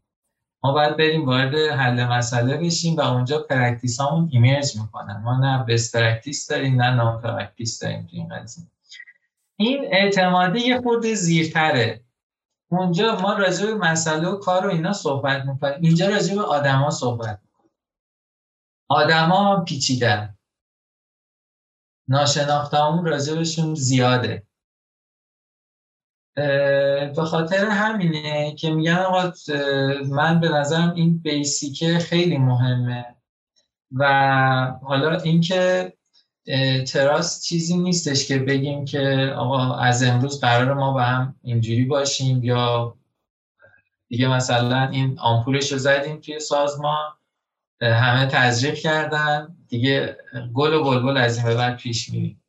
ما 0.66 0.72
باید 0.72 0.96
بریم 0.96 1.26
وارد 1.26 1.54
حل 1.54 2.04
مسئله 2.04 2.56
بشیم 2.56 2.96
و 2.96 3.00
اونجا 3.00 3.38
practice 3.38 4.00
هامون 4.00 4.28
emerge 4.32 4.76
می‌کنن. 4.76 5.20
ما 5.24 5.38
نه 5.38 5.64
best 5.64 5.96
practice 5.96 6.50
داریم 6.50 6.82
نه 6.82 6.94
known 6.94 7.22
practice 7.22 7.82
داریم 7.82 8.02
تو 8.02 8.16
این 8.16 8.28
قضیه. 8.28 8.66
این 9.56 9.84
اعتمادی 9.90 10.58
یه 10.58 10.80
خود 10.80 11.06
زیرتره. 11.06 12.04
اونجا 12.70 13.18
ما 13.20 13.32
راجع 13.32 13.66
به 13.66 13.74
مسئله 13.74 14.28
و 14.28 14.36
کار 14.36 14.66
و 14.66 14.70
اینا 14.70 14.92
صحبت 14.92 15.44
می‌کنیم. 15.44 15.78
اینجا 15.80 16.08
راجع 16.08 16.34
به 16.34 16.42
آدما 16.42 16.90
صحبت 16.90 17.40
می‌کنیم. 17.42 17.72
آدما 18.88 19.64
پیچیدن. 19.64 20.38
ناشناخته 22.08 22.76
همون 22.76 23.04
راجع 23.06 23.42
زیاده. 23.74 24.45
به 26.36 27.24
خاطر 27.30 27.64
همینه 27.66 28.54
که 28.54 28.70
میگن 28.70 28.96
آقا 28.96 29.32
من 30.08 30.40
به 30.40 30.48
نظرم 30.48 30.94
این 30.94 31.18
بیسیکه 31.18 31.98
خیلی 31.98 32.38
مهمه. 32.38 33.04
و 33.92 34.76
حالا 34.82 35.20
اینکه 35.20 35.92
تراس 36.86 37.42
چیزی 37.42 37.76
نیستش 37.76 38.28
که 38.28 38.38
بگیم 38.38 38.84
که 38.84 39.34
آقا 39.36 39.74
از 39.74 40.02
امروز 40.02 40.40
قرار 40.40 40.74
ما 40.74 40.92
با 40.92 41.02
هم 41.02 41.36
اینجوری 41.42 41.84
باشیم 41.84 42.44
یا 42.44 42.96
دیگه 44.08 44.28
مثلا 44.28 44.88
این 44.88 45.18
آمپولش 45.18 45.72
رو 45.72 45.78
زدیم 45.78 46.20
توی 46.20 46.40
سازمان 46.40 47.12
همه 47.80 48.26
تزریق 48.26 48.74
کردن 48.74 49.56
دیگه 49.68 50.16
گل 50.54 50.74
و 50.74 50.84
بلبل 50.84 51.16
از 51.16 51.36
این 51.38 51.46
به 51.46 51.54
بعد 51.54 51.76
پیش 51.76 52.10
میریم. 52.10 52.42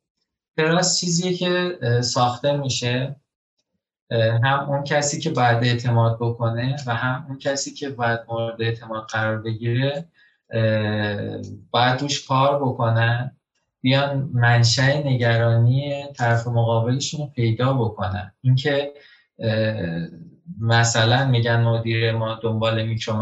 تراس 0.58 1.00
چیزیه 1.00 1.34
که 1.34 1.77
ساخته 2.01 2.58
میشه. 2.58 3.15
هم 4.12 4.70
اون 4.70 4.84
کسی 4.84 5.20
که 5.20 5.30
باید 5.30 5.64
اعتماد 5.64 6.18
بکنه 6.20 6.76
و 6.88 6.96
هم 6.96 7.26
اون 7.28 7.38
کسی 7.38 7.74
که 7.74 7.90
باید 7.90 8.20
مورد 8.30 8.62
اعتماد 8.62 9.08
قرار 9.10 9.42
بگیره 9.42 10.06
باید 11.72 11.98
توش 11.98 12.28
کار 12.28 12.60
بکنن 12.60 13.32
بیان 13.82 14.30
منشأ 14.34 14.98
نگرانی 14.98 16.04
طرف 16.16 16.48
مقابلشون 16.48 17.20
رو 17.20 17.28
پیدا 17.28 17.74
بکنن. 17.74 18.34
اینکه 18.42 18.94
مثلا 20.60 21.28
میگن 21.28 21.64
مدیر 21.64 22.12
ما 22.12 22.40
دنبال 22.44 22.86
میکرو 22.86 23.16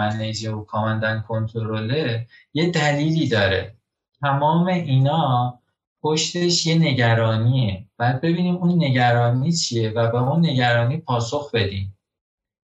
و 0.59 0.63
کامندن 0.65 1.23
کنترله 1.27 2.27
یه 2.53 2.71
دلیلی 2.71 3.27
داره. 3.27 3.75
تمام 4.21 4.67
اینا 4.67 5.59
پشتش 6.01 6.65
یه 6.65 6.75
نگرانیه. 6.75 7.84
بعد 7.97 8.21
ببینیم 8.21 8.55
اون 8.55 8.83
نگرانی 8.83 9.51
چیه 9.51 9.89
و 9.89 10.11
به 10.11 10.17
اون 10.21 10.39
نگرانی 10.45 10.97
پاسخ 10.97 11.51
بدیم. 11.51 11.97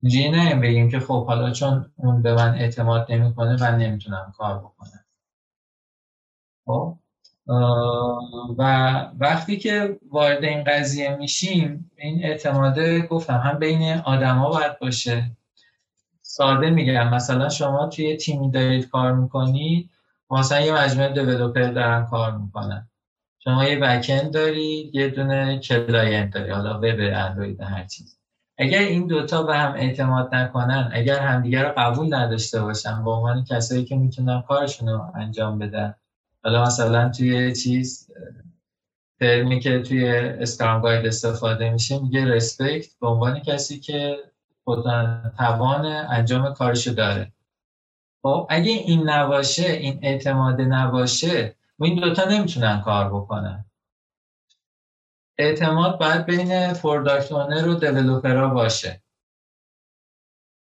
اینجوری 0.04 0.30
نه 0.30 0.56
بگیم 0.56 0.90
که 0.90 1.00
خب 1.00 1.26
حالا 1.26 1.52
چون 1.52 1.92
اون 1.96 2.22
به 2.22 2.34
من 2.34 2.56
اعتماد 2.56 3.12
نمی‌کنه 3.12 3.62
من 3.62 3.78
نمی‌تونم 3.78 4.34
کار 4.38 4.60
بکنم. 4.60 5.06
خب؟ 6.66 6.98
و 8.58 8.64
وقتی 9.20 9.58
که 9.58 10.00
وارد 10.12 10.44
این 10.44 10.64
قضیه 10.64 11.16
میشیم 11.16 11.92
این 11.98 12.26
اعتماده 12.26 13.02
گفتم 13.02 13.38
هم 13.38 13.60
بین 13.60 13.98
آدما 13.98 14.50
باید 14.50 14.80
باشه. 14.80 15.32
ساده 16.22 16.70
میگم 16.70 17.10
مثلا 17.10 17.50
شما 17.50 17.88
توی 17.88 18.18
تیمی 18.18 18.52
دارید 18.52 18.90
کار 18.90 19.14
می‌کنید 19.14 19.90
مثلا 20.30 20.62
یه 20.62 20.74
مجموعه 20.74 21.14
developer 21.14 21.72
دارن 21.72 22.06
کار 22.06 22.38
می‌کنن. 22.38 22.91
شما 23.44 23.66
یه 23.66 23.80
backend 23.80 24.34
دارید 24.34 24.96
یه 24.96 25.10
دونه 25.10 25.60
client 25.60 26.34
داری 26.34 26.52
حالا 26.52 26.78
وب 26.78 27.00
اندروید 27.00 27.62
هر 27.62 27.86
چیز. 27.86 28.18
اگر 28.58 28.80
این 28.80 29.08
دوتا 29.08 29.44
به 29.44 29.58
هم 29.58 29.74
اعتماد 29.74 30.36
نکنن 30.36 30.92
اگر 30.94 31.20
همدیگر 31.20 31.66
رو 31.66 31.74
قبول 31.78 32.14
نداشته 32.14 32.62
باشن 32.62 33.04
به 33.04 33.12
عنوان 33.12 33.44
کسایی 33.44 33.86
که 33.86 33.96
می‌تونن 33.96 34.42
کارشون 34.42 34.90
رو 34.90 35.12
انجام 35.16 35.60
بدن. 35.60 35.96
حالا 36.44 36.64
مثلا 36.64 37.10
توی 37.10 37.56
چیز 37.56 38.12
ترمی 39.20 39.60
که 39.60 39.82
توی 39.82 40.10
scrum 40.18 40.82
guide 40.82 41.06
استفاده 41.06 41.70
میشه 41.70 42.00
میگه 42.00 42.26
respect 42.26 43.00
به 43.02 43.08
عنوان 43.08 43.40
کسی 43.40 43.80
که 43.80 44.18
توان 45.38 45.86
انجام 45.86 46.54
کارشو 46.54 46.92
داره. 46.92 47.32
خب 48.22 48.48
اگه 48.50 48.72
این 48.72 49.10
نباشه 49.10 49.72
این 49.72 50.00
اعتماد 50.02 50.62
نباشه 50.62 51.56
و 51.82 51.84
این 51.84 52.00
دوتا 52.00 52.30
نمی‌تونن 52.30 52.82
کار 52.82 53.10
بکنن. 53.10 53.66
اعتماد 55.38 56.00
باید 56.00 56.26
بین 56.26 56.74
product 56.74 57.32
owner 57.32 57.68
و 57.68 57.74
developer 57.74 58.40
ها 58.40 58.48
باشه. 58.48 59.02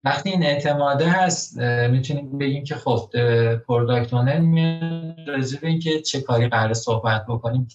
وقتی 0.04 0.30
این 0.30 0.42
اعتماده 0.42 1.08
هست 1.08 1.58
می‌تونیم 1.90 2.38
بگیم 2.38 2.64
که 2.64 2.74
خب 2.74 3.10
پروداکت 3.56 4.14
اونر 4.14 5.24
راجع 5.26 5.58
اینکه 5.62 6.00
چه 6.00 6.20
کاری 6.20 6.48
قرار 6.48 6.74
صحبت 6.74 7.26
بکنیم 7.26 7.68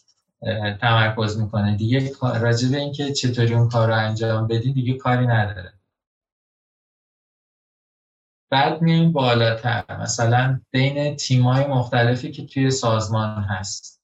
تمرکز 0.81 1.41
می‌کنه. 1.41 1.77
دیگه 1.77 2.11
راجع 2.21 2.69
به 2.69 2.77
اینکه 2.77 3.13
چطوری 3.13 3.53
اون 3.53 3.69
کار 3.69 3.87
رو 3.87 3.93
انجام 3.93 4.47
بدی 4.47 4.73
دیگه 4.73 4.93
کاری 4.93 5.27
نداره. 5.27 5.78
بعد 8.51 8.81
میایم 8.81 9.11
بالاتر. 9.11 10.01
مثلا 10.01 10.61
بین 10.71 11.15
تیمای 11.15 11.67
مختلفی 11.67 12.31
که 12.31 12.45
توی 12.45 12.71
سازمان 12.71 13.43
هست. 13.43 14.01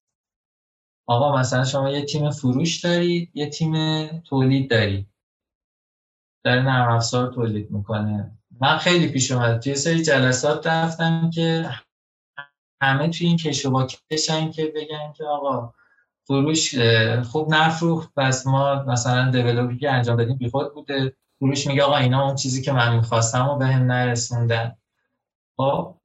آقا 1.07 1.37
مثلا 1.39 1.63
شما 1.63 1.89
یه 1.89 2.05
تیم 2.05 2.31
فروش 2.31 2.79
دارید 2.79 3.31
یه 3.33 3.49
تیم 3.49 4.07
تولید 4.19 4.69
دارید. 4.69 5.07
داره 6.45 6.61
نرم 6.61 6.95
افزار 6.95 7.33
تولید 7.33 7.71
می‌کنه. 7.71 8.37
من 8.61 8.77
خیلی 8.77 9.07
پیش 9.07 9.31
اومده 9.31 9.59
توی 9.59 9.75
سری 9.75 10.03
جلسات 10.03 10.67
رفتم 10.67 11.29
که 11.29 11.69
همه 12.81 13.09
توی 13.09 13.27
این 13.27 13.37
کش 13.37 13.65
و 13.65 13.87
کشن 14.11 14.51
که 14.51 14.73
بگن 14.75 15.13
که 15.17 15.23
آقا 15.23 15.73
فروش 16.27 16.75
خوب 17.23 17.53
نفروخت 17.53 18.13
پس 18.17 18.47
ما 18.47 18.83
مثلا 18.83 19.31
دیولوپی 19.31 19.77
که 19.77 19.91
انجام 19.91 20.17
دادیم 20.17 20.37
بیخود 20.37 20.73
بوده. 20.73 21.17
فروش 21.45 21.67
میگه 21.67 21.83
آقا 21.83 21.97
اینا 21.97 22.25
اون 22.25 22.35
چیزی 22.35 22.61
که 22.61 22.71
من 22.71 22.95
می‌خواستم 22.95 23.49
و 23.49 23.57
به 23.57 23.65
هم 23.67 23.91
نرسوندن. 23.91 24.75
خب 25.57 25.95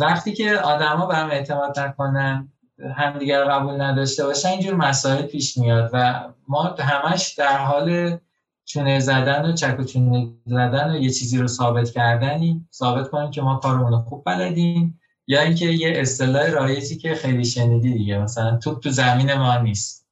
وقتی 0.00 0.32
که 0.32 0.56
آدما 0.58 1.06
به 1.06 1.16
هم 1.16 1.30
اعتماد 1.30 1.78
نکنن 1.78 2.52
همدیگر 2.96 3.44
قبول 3.44 3.80
نداشته 3.80 4.24
باشن 4.24 4.48
اینجور 4.48 4.74
مسائل 4.74 5.22
پیش 5.22 5.56
میاد 5.56 5.90
و 5.92 6.28
ما 6.48 6.62
همش 6.78 7.34
در 7.38 7.58
حال 7.58 8.18
چونه 8.64 9.00
زدن 9.00 9.50
و 9.50 9.52
چک 9.52 9.80
و 9.80 9.84
چونه 9.84 10.28
زدن 10.46 10.90
و 10.90 10.96
یه 10.96 11.10
چیزی 11.10 11.38
رو 11.38 11.46
ثابت 11.46 11.90
کردنی 11.90 12.66
ثابت 12.72 13.08
کنیم 13.08 13.30
که 13.30 13.42
ما 13.42 13.56
کارمون 13.56 13.92
رو 13.92 13.98
خوب 13.98 14.22
بلدیم 14.26 15.00
یا 15.26 15.40
اینکه 15.42 15.66
یه 15.66 15.92
اصطلاح 16.00 16.50
رایجی 16.50 16.96
که 16.96 17.14
خیلی 17.14 17.44
شنیدی 17.44 17.92
دیگه 17.92 18.18
مثلا 18.18 18.56
توپ 18.56 18.82
تو 18.82 18.90
زمین 18.90 19.34
ما 19.34 19.58
نیست. 19.58 20.06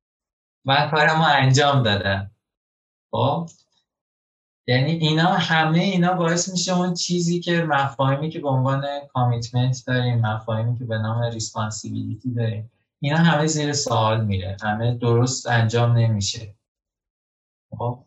من 0.65 0.91
کار 0.91 1.17
ما 1.17 1.27
انجام 1.27 1.83
دادم 1.83 2.31
خب 3.11 3.49
یعنی 4.67 4.91
اینا 4.91 5.27
همه 5.27 5.79
اینا 5.79 6.13
باعث 6.13 6.53
میشه 6.53 6.79
اون 6.79 6.95
چیزی 6.95 7.41
که 7.41 7.63
مفاهیمی 7.63 8.31
که 8.31 8.41
به 8.41 8.49
عنوان 8.49 8.85
commitment 9.13 9.83
داریم 9.87 10.21
مفاهیمی 10.21 10.79
که 10.79 10.85
به 10.85 10.99
نام 10.99 11.23
responsibility 11.23 12.35
داریم 12.35 12.71
اینا 13.01 13.17
همه 13.17 13.47
زیر 13.47 13.73
سوال 13.73 14.25
میره. 14.25 14.57
همه 14.63 14.95
درست 14.95 15.49
انجام 15.49 15.93
نمیشه. 15.93 16.55
خب؟ 17.79 18.05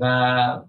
و 0.00 0.60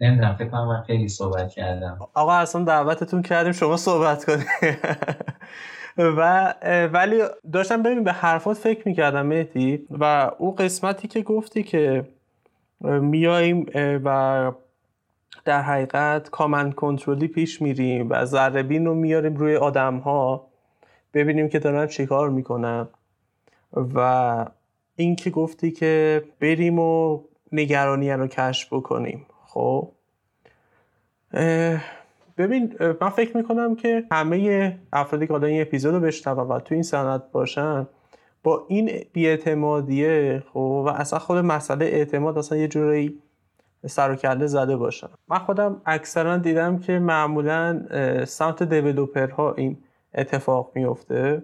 نمی‌دونم 0.00 0.36
فکر 0.36 0.48
کنم 0.48 0.66
من 0.68 0.82
خیلی 0.82 1.08
صحبت 1.08 1.52
کردم. 1.52 1.98
آقا 2.14 2.32
اصلا 2.32 2.64
دعوتتون 2.64 3.22
کردیم 3.22 3.52
شما 3.52 3.76
صحبت 3.76 4.24
کنید. 4.24 4.46
و 5.98 6.54
ولی 6.92 7.22
داشتم 7.52 7.82
ببین 7.82 8.04
به 8.04 8.12
حرفات 8.12 8.56
فکر 8.56 8.88
می‌کردم 8.88 9.26
مهدی 9.26 9.86
و 9.90 10.30
او 10.38 10.54
قسمتی 10.54 11.08
که 11.08 11.22
گفتی 11.22 11.62
که 11.62 12.04
میاییم 12.80 13.66
و 14.04 14.52
در 15.44 15.62
حقیقت 15.62 16.30
کامن 16.30 16.72
کنترلی 16.72 17.28
پیش 17.28 17.62
میریم 17.62 18.10
و 18.10 18.24
ذره 18.24 18.78
رو 18.84 18.94
میاریم 18.94 19.36
روی 19.36 19.56
آدم 19.56 19.96
ها 19.96 20.46
ببینیم 21.14 21.48
که 21.48 21.58
دارن 21.58 21.86
چیکار 21.86 22.30
می‌کنن. 22.30 22.88
و 23.72 24.46
این 24.96 25.16
که 25.16 25.30
گفتی 25.30 25.70
که 25.70 26.22
بریم 26.40 26.78
و 26.78 27.20
نگرانی 27.52 28.10
رو 28.10 28.26
کشف 28.26 28.72
بکنیم. 28.72 29.26
خب؟ 29.46 29.92
ببین 32.38 32.74
من 33.00 33.08
فکر 33.08 33.36
می‌کنم 33.36 33.76
که 33.76 34.04
همه 34.12 34.78
افرادی 34.92 35.26
که 35.26 35.34
این 35.34 35.62
اپیزود 35.62 35.94
رو 35.94 36.00
بشنون 36.00 36.48
و 36.48 36.60
تو 36.60 36.74
این 36.74 36.82
سند 36.82 37.30
باشن 37.32 37.86
با 38.42 38.64
این 38.68 38.90
بیاعتمادیه 39.12 40.42
خب 40.52 40.82
و 40.86 40.88
اصلا 40.88 41.18
خود 41.18 41.38
مسئله 41.38 41.84
اعتماد 41.84 42.38
اصلا 42.38 42.58
یه 42.58 42.68
جوری 42.68 43.22
سر 43.86 44.10
و 44.10 44.14
کله 44.14 44.46
زده 44.46 44.76
باشن. 44.76 45.08
من 45.28 45.38
خودم 45.38 45.82
اکثرا 45.86 46.36
دیدم 46.36 46.78
که 46.78 46.98
معمولا 46.98 47.82
سمت 48.24 48.62
دیولوپرها 48.62 49.54
این 49.54 49.76
اتفاق 50.14 50.72
میفته 50.74 51.42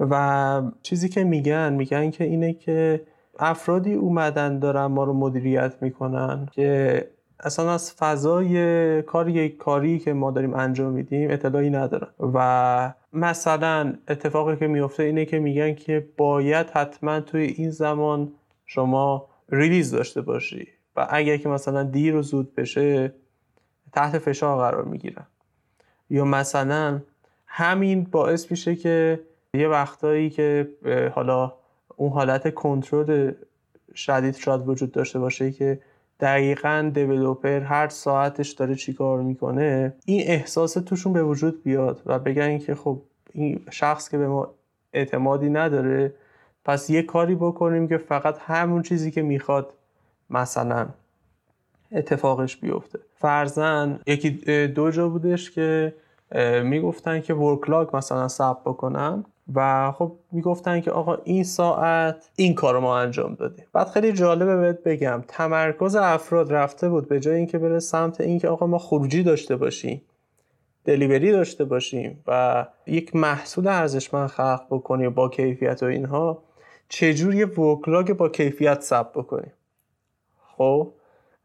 و 0.00 0.62
چیزی 0.82 1.08
که 1.08 1.24
میگن 1.24 1.72
میگن 1.72 2.10
که 2.10 2.24
اینه 2.24 2.52
که 2.52 3.02
افرادی 3.38 3.94
اومدن 3.94 4.58
دارن 4.58 4.86
ما 4.86 5.04
رو 5.04 5.12
مدیریت 5.12 5.74
می‌کنن 5.80 6.48
که 6.52 7.08
اصلا 7.42 7.72
از 7.72 7.92
فضای 7.92 9.02
کاری 9.02 9.48
کاری 9.48 9.98
که 9.98 10.12
ما 10.12 10.30
داریم 10.30 10.54
انجام 10.54 10.92
میدیم 10.92 11.30
اطلاعی 11.30 11.70
ندارن. 11.70 12.08
و 12.34 12.92
مثلا 13.12 13.94
اتفاقی 14.08 14.56
که 14.56 14.66
میفته 14.66 15.02
اینه 15.02 15.24
که 15.24 15.38
میگن 15.38 15.74
که 15.74 16.08
باید 16.16 16.70
حتما 16.70 17.20
توی 17.20 17.42
این 17.42 17.70
زمان 17.70 18.32
شما 18.66 19.28
ریلیز 19.48 19.90
داشته 19.90 20.20
باشی 20.20 20.68
و 20.96 21.06
اگر 21.10 21.36
که 21.36 21.48
مثلا 21.48 21.82
دیر 21.82 22.16
و 22.16 22.22
زود 22.22 22.54
بشه 22.54 23.14
تحت 23.92 24.18
فشار 24.18 24.58
قرار 24.58 24.84
می‌گیرن. 24.84 25.26
یا 26.10 26.24
مثلا 26.24 27.00
همین 27.46 28.04
باعث 28.04 28.50
میشه 28.50 28.76
که 28.76 29.20
یه 29.54 29.68
وقتایی 29.68 30.30
که 30.30 30.68
حالا 31.14 31.52
اون 31.96 32.12
حالت 32.12 32.54
کنترل 32.54 33.32
شدید 33.94 34.36
شاید 34.36 34.68
وجود 34.68 34.92
داشته 34.92 35.18
باشه 35.18 35.52
که 35.52 35.80
دقیقا 36.22 36.90
دیولوپر 36.94 37.60
هر 37.60 37.88
ساعتش 37.88 38.50
داره 38.50 38.74
چیکار 38.74 39.22
می‌کنه 39.22 39.94
این 40.06 40.22
احساس 40.26 40.72
توشون 40.72 41.12
به 41.12 41.22
وجود 41.22 41.62
بیاد 41.62 42.02
و 42.06 42.18
بگن 42.18 42.58
که 42.58 42.74
خب 42.74 43.02
این 43.32 43.60
شخص 43.70 44.08
که 44.08 44.18
به 44.18 44.28
ما 44.28 44.54
اعتمادی 44.92 45.50
نداره 45.50 46.14
پس 46.64 46.90
یه 46.90 47.02
کاری 47.02 47.34
بکنیم 47.34 47.88
که 47.88 47.98
فقط 47.98 48.38
همون 48.38 48.82
چیزی 48.82 49.10
که 49.10 49.22
می‌خواد 49.22 49.72
مثلا 50.30 50.88
اتفاقش 51.92 52.56
بیفته. 52.56 52.98
فرزن 53.14 54.00
یکی 54.06 54.30
دو 54.66 54.90
جا 54.90 55.08
بودش 55.08 55.50
که 55.50 55.94
می‌گفتن 56.64 57.20
که 57.20 57.34
ورکلاگ 57.34 57.96
مثلا 57.96 58.28
ثبت 58.28 58.60
بکنن. 58.64 59.24
و 59.54 59.92
خب 59.92 60.18
می‌گفتن 60.32 60.80
که 60.80 60.90
آقا 60.90 61.14
این 61.24 61.44
ساعت 61.44 62.30
این 62.36 62.54
کار 62.54 62.78
ما 62.78 62.98
انجام 62.98 63.34
دادیم. 63.34 63.64
بعد 63.72 63.88
خیلی 63.88 64.12
جالبه 64.12 64.56
بهت 64.56 64.82
بگم 64.82 65.24
تمرکز 65.28 65.96
افراد 65.96 66.52
رفته 66.52 66.88
بود 66.88 67.08
به 67.08 67.20
جای 67.20 67.36
اینکه 67.36 67.58
بره 67.58 67.78
سمت 67.78 68.20
اینکه 68.20 68.48
آقا 68.48 68.66
ما 68.66 68.78
خروجی 68.78 69.22
داشته 69.22 69.56
باشیم 69.56 70.02
دلیوری 70.84 71.32
داشته 71.32 71.64
باشیم 71.64 72.22
و 72.26 72.66
یک 72.86 73.16
محصول 73.16 73.68
ارزشمند 73.68 74.28
خلق 74.28 74.66
بکنیم 74.70 75.10
با 75.10 75.28
کیفیت 75.28 75.82
و 75.82 75.86
اینها 75.86 76.42
چجور 76.88 77.34
یه 77.34 77.46
وکلاگ 77.46 78.12
با 78.12 78.28
کیفیت 78.28 78.80
ثبت 78.80 79.12
بکنیم 79.12 79.52
خب؟ 80.56 80.92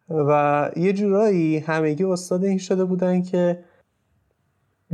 و 0.09 0.71
یه 0.75 0.93
جورایی 0.93 1.57
همگی 1.57 2.03
استاد 2.03 2.43
این 2.43 2.57
شده 2.57 2.85
بودن 2.85 3.21
که 3.21 3.63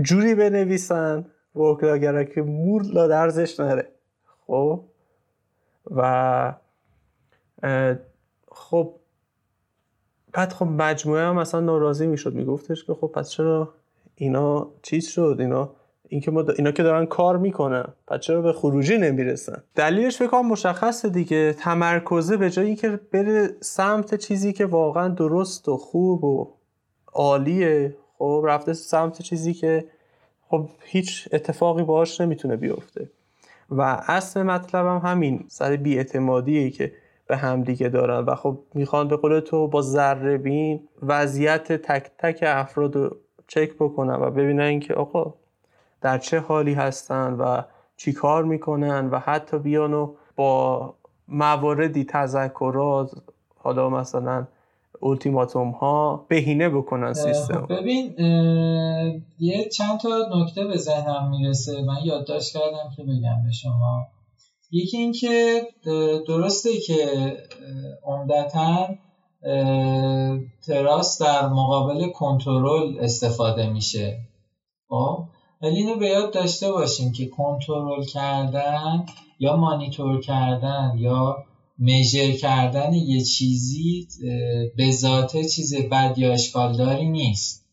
جوری 0.02 0.36
بنویسن 0.36 1.26
ورکلاگره 1.56 2.26
که 2.26 2.42
مور 2.42 2.84
لادرزش 2.84 3.60
نره 3.60 3.88
خب؟ 4.48 4.84
و 5.92 6.54
خب 8.52 8.94
بعد 10.34 10.54
خب 10.54 10.66
مجموعه 10.66 11.24
هم 11.24 11.36
مثلا 11.36 11.60
ناراضی 11.60 12.08
می‌شد 12.08 12.34
میگفتش 12.34 12.86
که 12.86 12.94
خب 12.94 13.08
پس 13.08 13.30
چرا 13.30 13.74
اینا 14.16 14.72
چیز 14.82 15.08
شد؟ 15.08 15.36
اینا 15.40 15.70
اینکه 16.08 16.32
ما 16.32 16.44
اینا 16.58 16.72
که 16.72 16.84
دارن 16.84 17.06
کار 17.06 17.38
می‌کنن 17.38 17.86
پس 18.08 18.20
چرا 18.20 18.42
به 18.42 18.54
خروجی 18.54 18.98
نمی‌رسن؟ 18.98 19.64
دلیلش 19.76 20.18
فکر 20.18 20.28
کنم 20.28 20.48
مشخصه 20.48 21.10
دیگه. 21.10 21.54
تمرکزه 21.54 22.38
به 22.38 22.50
جای 22.50 22.66
اینکه 22.66 23.00
بره 23.12 23.50
سمت 23.62 24.16
چیزی 24.16 24.54
که 24.54 24.66
واقعا 24.66 25.08
درست 25.08 25.70
و 25.70 25.78
خوب 25.78 26.24
و 26.24 26.54
عالیه 27.14 27.96
خب 28.18 28.44
رفته 28.48 28.74
سمت 28.74 29.22
چیزی 29.22 29.54
که 29.54 29.86
خب 30.54 30.70
هیچ 30.84 31.30
اتفاقی 31.32 31.84
باهاش 31.84 32.22
نمی‌تونه 32.22 32.56
بیفته. 32.56 33.10
و 33.70 33.82
اصل 34.08 34.44
مطلبم 34.44 35.02
همین 35.04 35.46
سر 35.48 35.76
بیاعتمادیه 35.76 36.70
که 36.70 36.94
به 37.28 37.38
همدیگه 37.38 37.90
دارن. 37.90 38.26
و 38.26 38.36
خب 38.36 38.60
می‌خوان 38.74 39.08
به 39.08 39.18
قول 39.18 39.40
تو 39.40 39.68
با 39.68 39.82
ذره 39.82 40.38
بین 40.38 40.88
وضعیت 41.04 41.72
تک 41.72 42.12
تک 42.18 42.44
افراد 42.48 42.96
رو 42.96 43.18
چک 43.48 43.74
بکنن 43.74 44.14
و 44.14 44.32
ببینن 44.32 44.80
که 44.80 44.94
آقا 44.94 45.34
در 46.02 46.18
چه 46.18 46.40
حالی 46.40 46.74
هستن 46.74 47.34
و 47.34 47.62
چی 47.98 48.14
کار 48.14 48.44
می‌کنن 48.44 49.10
و 49.10 49.20
حتی 49.20 49.60
بیانو 49.60 50.14
با 50.36 50.94
مواردی 51.28 52.04
تذکرات 52.04 53.12
حالا 53.58 53.90
مثلا 53.90 54.48
التیماتوم 55.02 55.72
ها 55.72 56.26
بهینه 56.30 56.70
بکنن 56.70 57.14
سیستم 57.14 57.66
خب 57.68 57.74
ببین 57.80 58.16
یه 59.40 59.70
چند 59.70 60.00
تا 60.00 60.10
نکته 60.36 60.66
به 60.66 60.78
ذهنم 60.78 61.30
می‌رسه. 61.30 61.82
من 61.82 61.98
یادداشت 62.06 62.54
کردم 62.54 62.90
که 62.96 63.04
بگم 63.04 63.44
به 63.46 63.52
شما. 63.52 64.08
یکی 64.72 64.98
اینکه 64.98 65.62
درسته 66.28 66.70
که 66.78 66.98
عمدتا 68.06 68.88
تراس 70.68 71.22
در 71.22 71.48
مقابل 71.48 72.10
کنترل 72.10 73.00
استفاده 73.00 73.70
میشه. 73.70 74.20
خب؟ 74.90 75.24
ولی 75.62 75.76
اینو 75.76 75.96
به 75.96 76.08
یاد 76.08 76.34
داشته 76.34 76.72
باشیم 76.72 77.12
که 77.12 77.26
کنترل 77.26 78.04
کردن 78.04 79.06
یا 79.40 79.56
مانیتور 79.56 80.22
کردن 80.22 80.94
یا 80.98 81.38
میجر 81.78 82.32
کردن 82.32 82.94
یه 82.94 83.22
چیزی 83.22 84.08
به 84.78 84.92
ذاته 84.92 85.46
چیز 85.46 85.76
بد 85.76 86.18
یا 86.18 86.32
اشکالداری 86.32 87.10
نیست. 87.10 87.66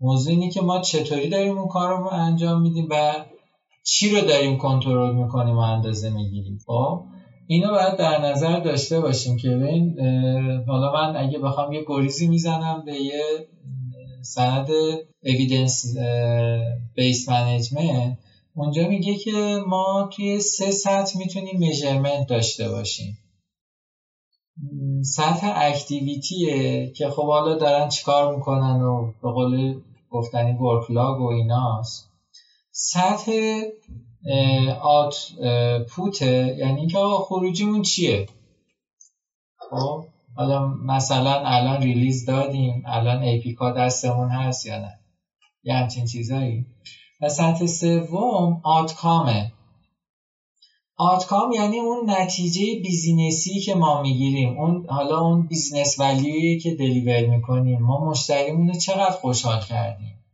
موضوع 0.00 0.32
اینه 0.32 0.50
که 0.50 0.60
ما 0.60 0.80
چطوری 0.80 1.28
داریم 1.28 1.58
اون 1.58 1.68
کار 1.68 1.98
رو 1.98 2.06
انجام 2.06 2.62
میدیم 2.62 2.86
و 2.90 3.24
چی 3.84 4.10
رو 4.10 4.20
داریم 4.20 4.56
کنترل 4.56 5.14
می‌کنیم 5.14 5.54
و 5.54 5.58
اندازه 5.58 6.10
می‌گیریم. 6.10 6.58
خب 6.66 7.02
اینو 7.46 7.70
باید 7.70 7.96
در 7.96 8.18
نظر 8.18 8.60
داشته 8.60 9.00
باشیم 9.00 9.36
که 9.36 9.48
ببین 9.48 10.00
حالا 10.66 10.92
من 10.92 11.16
اگه 11.16 11.38
بخوام 11.38 11.72
یه 11.72 11.84
گریزی 11.86 12.26
می‌زنم 12.26 12.82
به 12.84 12.96
یه 12.96 13.46
سند 14.22 14.68
evidence 15.24 15.84
based 16.94 17.28
management 17.28 18.18
اونجا 18.54 18.88
میگه 18.88 19.16
که 19.16 19.58
ما 19.66 20.10
توی 20.12 20.40
سه 20.40 20.70
سطح 20.70 21.18
می‌تونیم 21.18 21.58
measurement 21.58 22.26
داشته 22.28 22.68
باشیم. 22.68 23.18
سطح 25.02 25.52
activity 25.56 26.75
ه 26.75 26.90
که 26.92 27.10
خب 27.10 27.26
حالا 27.26 27.54
دارن 27.54 27.88
چیکار 27.88 28.36
می‌کنن 28.36 28.80
و 28.80 29.12
به 29.22 29.30
قول 29.30 29.80
گفتنی 30.10 30.52
work 30.52 30.91
log 30.91 31.20
و 31.20 31.26
ایناست. 31.26 32.10
سطح 32.72 33.60
output 34.82 35.16
ه 35.88 36.56
یعنی 36.58 36.86
که 36.86 36.98
آقا 36.98 37.24
خروجیمون 37.24 37.82
چیه؟ 37.82 38.26
خب 39.70 40.04
حالا 40.36 40.66
مثلا 40.66 41.42
الان 41.44 41.82
release 41.82 42.26
دادیم 42.26 42.82
الان 42.86 43.22
epic 43.22 43.60
ا 43.60 43.70
دستمون 43.70 44.28
هست 44.28 44.66
یا 44.66 44.78
نه؟ 44.78 44.98
یه 45.62 45.74
همچین 45.74 46.06
چیزایی. 46.06 46.66
و 47.20 47.28
سطح 47.28 47.66
سوم 47.66 48.60
outcome 48.64 49.52
ه 51.00 51.07
outcome 51.07 51.52
یعنی 51.52 51.78
اون 51.78 52.10
نتیجه 52.10 52.80
business 52.82 53.51
ی 53.51 53.60
که 53.60 53.74
ما 53.74 54.02
می‌گیریم. 54.02 54.58
اون 54.58 54.86
حالا 54.88 55.20
اون 55.20 55.46
business 55.46 55.98
value 55.98 56.41
یی 56.41 56.58
که 56.58 56.74
deliver 56.74 57.26
می‌کنیم. 57.26 57.82
ما 57.82 58.10
مشتریمون 58.10 58.68
رو 58.68 58.74
چقدر 58.74 59.10
خوشحال 59.10 59.60
کردیم؟ 59.60 60.24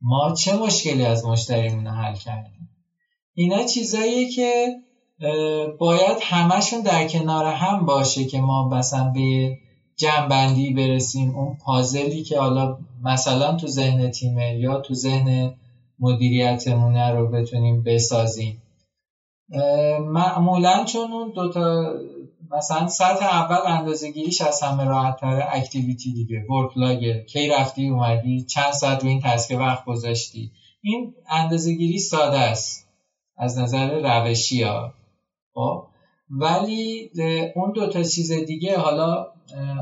ما 0.00 0.34
چه 0.34 0.56
مشکلی 0.56 1.04
از 1.04 1.24
مشتریمون 1.24 1.86
حل 1.86 2.14
کردیم؟ 2.14 2.68
اینا 3.34 3.64
چیزاییه 3.64 4.30
که 4.30 4.66
باید 5.78 6.18
همشون 6.22 6.80
در 6.80 7.08
کنار 7.08 7.44
هم 7.44 7.86
باشه 7.86 8.24
که 8.24 8.40
ما 8.40 8.68
مثلا 8.68 9.04
به 9.04 9.56
جنبندی 9.96 10.70
برسیم. 10.70 11.36
اون 11.36 11.56
پازلی 11.64 12.22
که 12.22 12.38
حالا 12.38 12.78
مثلا 13.02 13.56
تو 13.56 13.66
ذهن 13.66 14.10
تیمه 14.10 14.58
یا 14.58 14.80
تو 14.80 14.94
ذهن 14.94 15.54
مدیریتمونه 15.98 17.10
رو 17.10 17.30
بتونیم 17.30 17.82
بسازیم. 17.82 18.62
معمولا 20.00 20.84
چون 20.84 21.12
اون 21.12 21.32
دوتا 21.32 21.92
مثلا 22.50 22.88
سطح 22.88 23.24
اول 23.24 23.72
اندازه 23.72 24.10
گیریش 24.10 24.40
از 24.40 24.62
همه 24.62 24.84
راحت 24.84 25.20
تره 25.20 25.48
اکتیویتی 25.50 26.12
دیگه 26.12 26.46
ورکلاگه 26.50 27.24
کی 27.28 27.48
رفتی 27.48 27.88
اومدی 27.88 28.44
چند 28.44 28.72
ساعت 28.72 29.02
رو 29.02 29.08
این 29.08 29.20
تسکه 29.24 29.56
وقت 29.56 29.84
گذاشتی. 29.84 30.50
این 30.82 31.14
اندازه 31.30 31.72
گیری 31.72 31.98
ساده 31.98 32.38
است 32.38 32.88
از 33.36 33.58
نظر 33.58 34.00
روشی 34.00 34.62
ها. 34.62 34.92
خب؟ 35.54 35.86
ولی 36.30 37.10
اون 37.54 37.72
دوتا 37.72 38.02
چیز 38.02 38.32
دیگه 38.32 38.78
حالا 38.78 39.26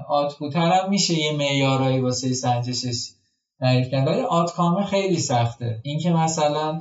آتپوتر 0.09 0.73
هم 0.73 0.91
میشه 0.91 1.15
یه 1.15 1.33
معیارایی 1.33 2.01
واسه 2.01 2.33
سنجشش 2.33 3.11
تعریف 3.61 3.89
کردن 3.89 4.13
ولی 4.13 4.21
آتکامه 4.21 4.85
خیلی 4.85 5.19
سخته. 5.19 5.81
اینکه 5.83 6.11
مثلا 6.11 6.81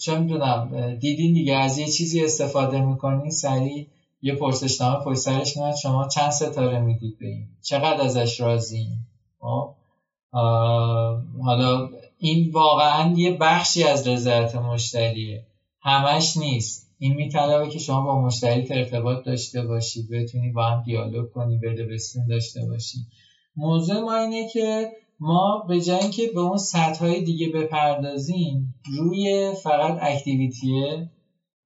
چه 0.00 0.18
می‌دونم 0.18 0.94
دیدین 1.00 1.34
دیگه 1.34 1.56
از 1.56 1.78
یه 1.78 1.86
چیزی 1.86 2.24
استفاده 2.24 2.80
می‌کنین 2.80 3.30
سریع 3.30 3.86
یه 4.22 4.34
پرسشنامه 4.34 5.04
پشت 5.04 5.18
سرش 5.18 5.56
میاد 5.56 5.74
شما 5.74 6.08
چند 6.08 6.30
ستاره 6.30 6.80
می‌دید 6.80 7.18
به 7.18 7.26
این؟ 7.26 7.46
چقدر 7.62 8.00
ازش 8.00 8.40
راضی 8.40 8.86
خب؟ 9.40 9.74
حالا 11.42 11.88
این 12.18 12.50
واقعا 12.52 13.14
یه 13.16 13.36
بخشی 13.40 13.84
از 13.84 14.08
رضایت 14.08 14.54
مشتریه. 14.54 15.46
همش 15.82 16.36
نیست. 16.36 16.90
این 16.98 17.14
میطلبه 17.14 17.68
که 17.68 17.78
شما 17.78 18.02
با 18.02 18.22
مشتری 18.22 18.66
ارتباط 18.70 19.24
داشته 19.24 19.62
باشید 19.62 20.10
بتونی 20.10 20.52
با 20.52 20.64
هم 20.64 20.82
دیالوگ 20.82 21.30
کنی 21.30 21.58
بده 21.58 21.86
بستون 21.86 22.26
داشته 22.26 22.66
باشید 22.66 23.00
موضوع 23.56 24.00
ما 24.00 24.16
اینه 24.16 24.48
که 24.48 24.88
ما 25.20 25.64
به 25.68 25.80
جای 25.80 26.00
اینکه 26.00 26.30
به 26.34 26.40
اون 26.40 26.56
سطح 26.56 27.04
های 27.04 27.22
دیگه 27.22 27.48
بپردازیم 27.48 28.74
روی 28.98 29.52
فقط 29.62 29.98
اکتیویتی 30.00 31.08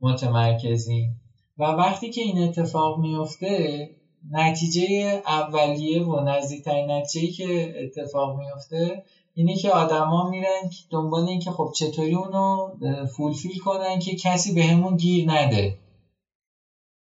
متمرکزیم. 0.00 1.20
و 1.58 1.64
وقتی 1.64 2.10
که 2.10 2.20
این 2.20 2.42
اتفاق 2.42 2.98
میفته 2.98 3.88
نتیجه 4.30 5.22
اولیه 5.26 6.02
و 6.02 6.20
نزدیکترین 6.20 6.90
نتیجه 6.90 7.32
که 7.32 7.74
اتفاق 7.82 8.38
میفته 8.38 9.04
اینه 9.34 9.56
که 9.56 9.70
آدما 9.70 10.30
میرن 10.30 10.70
دنبال 10.90 11.28
این 11.28 11.40
که 11.40 11.50
خب 11.50 11.72
چطوری 11.76 12.14
اونو 12.14 12.74
فولفیل 13.16 13.58
کنن 13.58 13.98
که 13.98 14.16
کسی 14.16 14.54
بهمون 14.54 14.90
به 14.90 14.96
گیر 14.96 15.30
نده. 15.30 15.78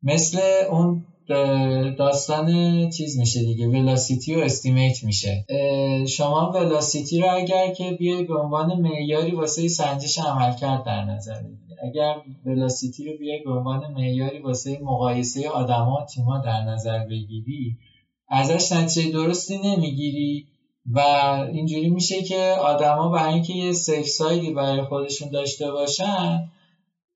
مثل 0.03 0.39
اون 0.69 1.05
داستان 1.97 2.49
چیز 2.89 3.19
میشه 3.19 3.39
دیگه 3.39 3.67
ولاسیتی 3.67 4.35
و 4.35 4.39
استیمیت 4.39 5.03
میشه. 5.03 5.45
شما 6.09 6.51
ولاسیتی 6.51 7.21
رو 7.21 7.27
اگر 7.35 7.73
که 7.73 7.91
بیای 7.91 8.23
به 8.23 8.37
عنوان 8.37 8.81
معیاری 8.81 9.31
واسه 9.31 9.67
سنجش 9.67 10.19
عملکرد 10.19 10.83
در 10.83 11.03
نظر 11.03 11.41
بگیری. 11.41 11.73
اگر 11.83 12.15
ولاسیتی 12.45 13.05
رو 13.05 13.17
بیای 13.17 13.43
به 13.43 13.51
عنوان 13.51 13.91
معیاری 13.91 14.39
واسه 14.39 14.79
مقایسه 14.81 15.49
آدما 15.49 16.05
تیما 16.13 16.41
در 16.45 16.61
نظر 16.61 16.99
بگیری 16.99 17.77
ازش 18.27 18.71
نتیجه 18.71 19.11
درستی 19.11 19.57
نمی‌گیری 19.57 20.45
و 20.85 20.99
اینجوری 21.53 21.89
میشه 21.89 22.21
که 22.21 22.55
آدما 22.61 23.09
برای 23.09 23.33
اینکه 23.33 23.53
یه 23.53 23.71
سیف 23.73 24.07
سایدی 24.07 24.53
برای 24.53 24.81
خودشون 24.81 25.29
داشته 25.29 25.71
باشن 25.71 26.51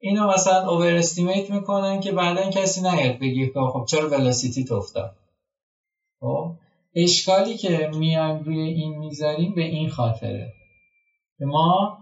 اینو 0.08 0.28
مثلا 0.28 0.70
اوور 0.70 0.96
استیمیت 0.96 1.50
می‌کنن 1.50 2.00
که 2.00 2.12
بعدا 2.12 2.50
کسی 2.50 2.82
نیاد 2.82 3.20
بگی 3.20 3.48
که 3.48 3.60
خب 3.74 3.86
چرا 3.90 4.10
ولاسیتی 4.10 4.74
افتاد؟ 4.74 5.16
خب؟ 6.20 6.52
اشکالی 6.96 7.58
که 7.58 7.90
میایم 7.98 8.44
روی 8.44 8.60
این 8.60 8.98
می‌ذاریم 8.98 9.56
به 9.56 9.64
این 9.64 9.90
خاطره. 9.90 10.54
ما 11.40 11.98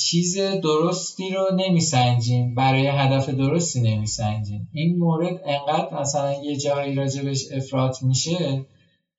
چیز 0.00 0.38
درستی 0.38 1.30
رو 1.30 1.56
نمیسنجیم 1.56 2.54
برای 2.54 2.86
هدف 2.86 3.28
درستی 3.28 3.80
نمیسنجیم. 3.80 4.68
این 4.72 4.98
مورد 4.98 5.40
انقدر 5.44 6.00
مثلا 6.00 6.32
یه 6.42 6.56
جایی 6.56 6.94
راجبش 6.94 7.52
افراد 7.52 7.96
میشه 8.02 8.66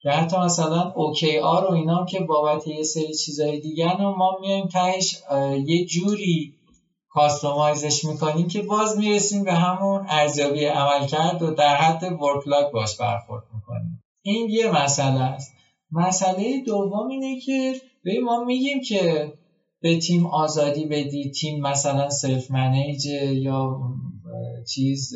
که 0.02 0.10
حتی 0.10 0.38
مثلا 0.38 0.92
اوکی 0.96 1.38
آر 1.38 1.66
و 1.66 1.74
اینا 1.74 2.06
که 2.06 2.20
بابت 2.20 2.68
یه 2.68 2.84
سری 2.84 3.14
چیزهای 3.14 3.60
دیگر 3.60 3.98
ما 3.98 4.38
میایم 4.42 4.68
تهش 4.68 5.22
یه 5.66 5.86
جوری 5.86 6.55
کاستومایزش 7.16 8.06
می‌کنیم 8.06 8.48
که 8.48 8.62
باز 8.62 8.98
می‌رسیم 8.98 9.44
به 9.44 9.54
همون 9.54 10.06
ارزیابی 10.10 10.66
عمل 10.66 11.08
کرد 11.08 11.42
و 11.42 11.54
در 11.54 11.76
حد 11.76 12.04
ورکلاگ 12.04 12.72
باش 12.74 12.98
برخورد 12.98 13.44
می‌کنیم 13.56 14.04
این 14.22 14.50
یه 14.50 14.84
مسئله 14.84 15.22
است. 15.22 15.52
مسئله 15.92 16.64
دوم 16.66 17.08
اینه 17.08 17.40
که 17.40 17.74
به 18.04 18.20
ما 18.20 18.44
میگیم 18.44 18.82
که 18.82 19.34
به 19.82 20.00
تیم 20.00 20.26
آزادی 20.26 20.86
بدی 20.86 21.32
تیم 21.32 21.62
مثلا 21.62 22.10
سلف 22.10 22.52
منیج 22.52 23.06
یا 23.06 23.80
چیز 24.74 25.14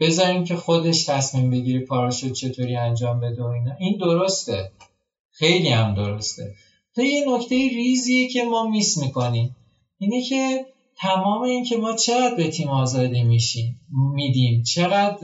بذاریم 0.00 0.44
که 0.44 0.56
خودش 0.56 1.04
تصمیم 1.04 1.50
بگیری 1.50 1.86
کاراشو 1.86 2.30
چطوری 2.30 2.76
انجام 2.76 3.20
بده 3.20 3.42
و 3.42 3.46
اینا. 3.46 3.72
این 3.78 3.98
درسته. 3.98 4.70
خیلی 5.30 5.68
هم 5.68 5.94
درسته. 5.94 6.54
تا 6.94 7.02
یه 7.02 7.24
نکته 7.28 7.54
ریزیه 7.54 8.28
که 8.28 8.44
ما 8.44 8.66
میس 8.66 8.98
می‌کنیم. 8.98 9.56
اینه 9.98 10.22
که 10.22 10.66
تمام 11.02 11.42
این 11.42 11.64
که 11.64 11.76
ما 11.76 11.92
چقدر 11.92 12.34
به 12.34 12.48
تیم 12.48 12.68
آزادی 12.68 13.22
میشیم 13.22 13.80
میدیم 14.14 14.62
چقدر 14.62 15.16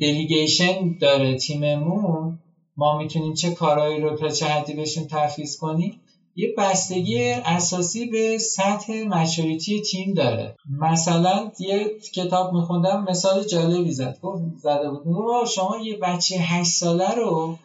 دلیگیشن 0.00 0.98
داره 1.00 1.38
تیممون 1.38 2.38
ما 2.76 2.98
می‌تونیم 2.98 3.34
چه 3.34 3.50
کارهایی 3.50 4.00
رو 4.00 4.16
تا 4.16 4.28
چه 4.28 4.46
حدی 4.46 4.74
بهشون 4.74 5.06
تفیز 5.10 5.56
کنیم 5.56 6.00
یه 6.36 6.48
بستگی 6.58 7.18
اساسی 7.30 8.06
به 8.06 8.38
سطح 8.38 8.92
مچوریتی 9.06 9.80
تیم 9.80 10.14
داره. 10.14 10.56
مثلا 10.80 11.50
یه 11.58 11.90
کتاب 12.14 12.52
میخوندم 12.52 13.04
مثال 13.08 13.44
جالبی 13.44 13.92
زد 13.92 14.18
گفت 14.22 14.42
زده 14.56 14.90
بود 14.90 15.46
شما 15.54 15.76
یه 15.84 15.96
بچه 15.96 16.36
هشت 16.36 16.70
ساله 16.70 17.14
رو 17.14 17.58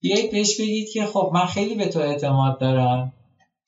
بیایید 0.00 0.30
بهش 0.30 0.60
بگید 0.60 0.88
که 0.92 1.06
خب 1.06 1.30
من 1.34 1.46
خیلی 1.46 1.74
به 1.74 1.86
تو 1.88 1.98
اعتماد 1.98 2.58
دارم. 2.60 3.12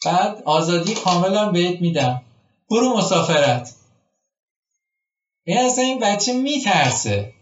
بعد 0.06 0.42
آزادی 0.44 0.94
کاملا 0.94 1.50
بهت 1.50 1.80
میدم. 1.80 2.22
برو 2.70 2.96
مسافرت. 2.96 3.74
این 5.44 5.58
اصلا 5.58 5.84
این 5.84 5.98
بچه 5.98 6.32
میترسه. 6.32 7.32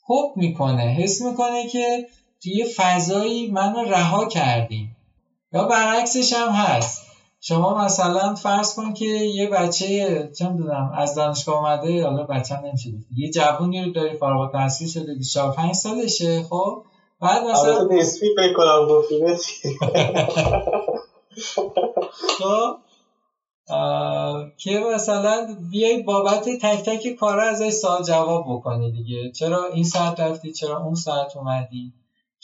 خوب 0.00 0.36
می‌کنه. 0.36 0.82
حس 0.82 1.20
می‌کنه 1.20 1.66
که 1.66 2.06
توی 2.42 2.64
فضایی 2.76 3.50
منو 3.50 3.84
رها 3.84 4.28
کردیم. 4.28 4.96
یا 5.52 5.64
برعکسش 5.64 6.32
هم 6.32 6.50
هست. 6.50 7.02
شما 7.40 7.84
مثلا 7.84 8.34
فرض 8.34 8.74
کن 8.74 8.92
که 8.92 9.06
یه 9.06 9.48
بچه 9.48 10.30
چون 10.38 10.56
دونم 10.56 10.92
از 10.96 11.14
دانشگاه 11.14 11.56
اومده 11.56 12.04
حالا 12.04 12.24
بچه 12.24 12.54
هم 12.54 12.66
نمیشه. 12.66 12.90
یه 13.16 13.30
جوونی 13.30 13.82
رو 13.82 13.92
داری 13.92 14.16
فارغ 14.16 14.40
التحصیل 14.40 14.88
شده 14.88 15.14
25 15.14 15.74
سالشه 15.74 16.42
خب؟ 16.42 16.82
بعد 17.20 17.42
مثلا 17.42 17.86
نسبی 17.90 18.26
فکر 18.36 18.52
کنم 18.56 18.88
خب 22.38 22.76
که 24.58 24.78
مثلا 24.94 25.56
بیای 25.70 26.02
بابت 26.02 26.44
تک 26.48 26.84
تک 26.84 27.14
کارا 27.14 27.48
ازش 27.48 27.70
سوال 27.70 28.02
جواب 28.02 28.44
بکنی 28.48 28.92
دیگه. 28.92 29.30
چرا 29.30 29.66
این 29.66 29.84
ساعت 29.84 30.20
رفتی 30.20 30.52
چرا 30.52 30.82
اون 30.82 30.94
ساعت 30.94 31.36
اومدی؟ 31.36 31.92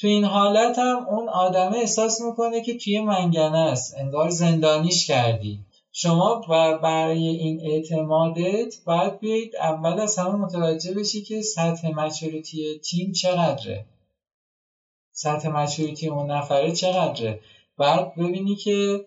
تو 0.01 0.07
این 0.07 0.25
حالت 0.25 0.79
هم 0.79 1.07
اون 1.09 1.29
آدمه 1.29 1.77
احساس 1.77 2.21
می‌کنه 2.21 2.63
که 2.63 2.79
توی 2.79 3.01
منگنه 3.01 3.59
است. 3.59 3.95
انگار 3.99 4.31
زندانیش 4.31 5.07
کردی. 5.07 5.59
شما 5.93 6.35
برای 6.83 7.27
این 7.27 7.61
اعتمادت 7.73 8.75
باید 8.85 9.19
بیایید 9.19 9.57
اول 9.57 10.01
از 10.01 10.19
همه 10.19 10.35
متوجه 10.35 10.95
بشی 10.95 11.23
که 11.23 11.43
سطح 11.43 11.91
مچوریتی 11.95 12.79
تیم 12.79 13.13
چقدره. 13.13 13.85
سطح 15.13 15.49
مچوریتی 15.49 16.09
اون 16.09 16.31
نفره 16.31 16.73
چقدره. 16.73 17.41
بعد 17.79 18.15
ببینی 18.15 18.57
که 18.57 19.05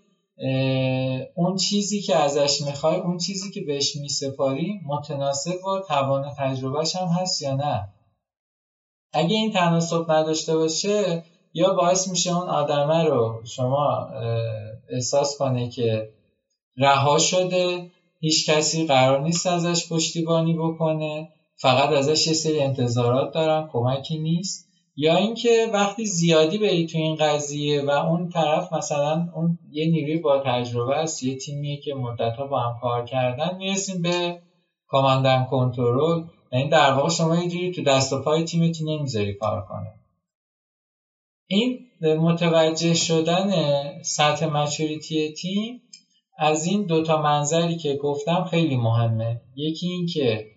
اون 1.35 1.55
چیزی 1.55 2.01
که 2.01 2.15
ازش 2.15 2.61
می‌خوای 2.61 2.95
اون 2.95 3.17
چیزی 3.17 3.51
که 3.51 3.61
بهش 3.61 3.95
میسپاری 3.95 4.79
متناسب 4.85 5.55
با 5.63 5.79
توان 5.87 6.33
تجربهش 6.37 6.95
هم 6.95 7.07
هست 7.07 7.41
یا 7.41 7.55
نه. 7.55 7.87
اگه 9.13 9.35
این 9.35 9.51
تناسب 9.53 10.11
نداشته 10.11 10.55
باشه 10.55 11.23
یا 11.53 11.73
باعث 11.73 12.07
میشه 12.07 12.35
اون 12.37 12.49
آدمه 12.49 13.03
رو 13.03 13.41
شما 13.45 14.07
احساس 14.89 15.37
کنه 15.37 15.69
که 15.69 16.09
رها 16.77 17.17
شده 17.17 17.91
هیچ 18.19 18.49
کسی 18.49 18.85
قرار 18.85 19.21
نیست 19.21 19.47
ازش 19.47 19.89
پشتیبانی 19.89 20.53
بکنه 20.53 21.29
فقط 21.55 21.89
ازش 21.89 22.27
یه 22.27 22.33
سری 22.33 22.61
انتظارات 22.61 23.33
دارن 23.33 23.69
کمکی 23.71 24.17
نیست. 24.17 24.70
یا 25.01 25.15
اینکه 25.15 25.69
وقتی 25.73 26.05
زیادی 26.05 26.57
بری 26.57 26.87
تو 26.87 26.97
این 26.97 27.15
قضیه 27.15 27.81
و 27.81 27.89
اون 27.89 28.29
طرف 28.29 28.73
مثلا 28.73 29.27
اون 29.35 29.59
یه 29.71 29.85
نیروی 29.91 30.17
با 30.17 30.43
تجربه 30.45 30.95
است 30.95 31.23
یه 31.23 31.37
تیمیه 31.37 31.77
که 31.77 31.93
مدت 31.93 32.37
با 32.37 32.59
هم 32.59 32.79
کار 32.81 33.05
کردن 33.05 33.57
می‌رسیم 33.57 34.01
به 34.01 34.41
کاماندن 34.87 35.47
کنترل. 35.49 36.23
یعنی 36.51 36.69
در 36.69 36.93
واقع 36.93 37.09
شما 37.09 37.43
یه 37.43 37.71
تو 37.71 37.83
دست 37.83 38.13
و 38.13 38.21
پای 38.21 38.43
تیمتی 38.43 38.83
نمی‌ذاری 38.83 39.33
کار 39.33 39.65
کنه. 39.69 39.93
این 41.47 41.79
متوجه 42.01 42.93
شدن 42.93 43.51
سطح 44.03 44.45
مچوریتی 44.45 45.33
تیم 45.33 45.81
از 46.37 46.65
این 46.65 46.85
دوتا 46.85 47.21
منظری 47.21 47.77
که 47.77 47.95
گفتم 47.95 48.43
خیلی 48.43 48.75
مهمه. 48.75 49.41
یکی 49.55 49.87
این 49.87 50.05
که 50.05 50.50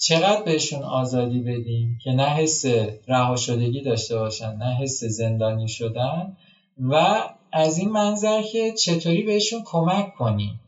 چقدر 0.00 0.42
بهشون 0.42 0.82
آزادی 0.82 1.38
بدیم 1.38 1.98
که 2.04 2.10
نه 2.10 2.26
حس 2.26 2.64
رها 3.08 3.36
شدگی 3.36 3.82
داشته 3.82 4.18
باشن 4.18 4.56
نه 4.56 4.76
حس 4.76 5.04
زندانی 5.04 5.68
شدن 5.68 6.36
و 6.78 7.22
از 7.52 7.78
این 7.78 7.90
منظر 7.90 8.42
که 8.42 8.72
چطوری 8.72 9.22
بهشون 9.22 9.62
کمک 9.64 10.14
کنیم؟ 10.14 10.60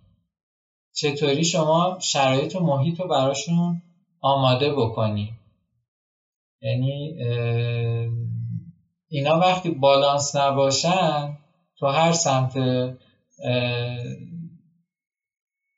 چطوری 0.92 1.44
شما 1.44 1.98
شرایط 2.00 2.56
و 2.56 2.60
محیط 2.60 3.00
رو 3.00 3.08
براشون 3.08 3.82
آماده 4.20 4.74
بکنی؟ 4.74 5.32
یعنی 6.62 7.14
اینا 9.08 9.38
وقتی 9.38 9.70
بالانس 9.70 10.36
نباشن 10.36 11.38
تو 11.78 11.86
هر 11.86 12.12
سمت 12.12 12.56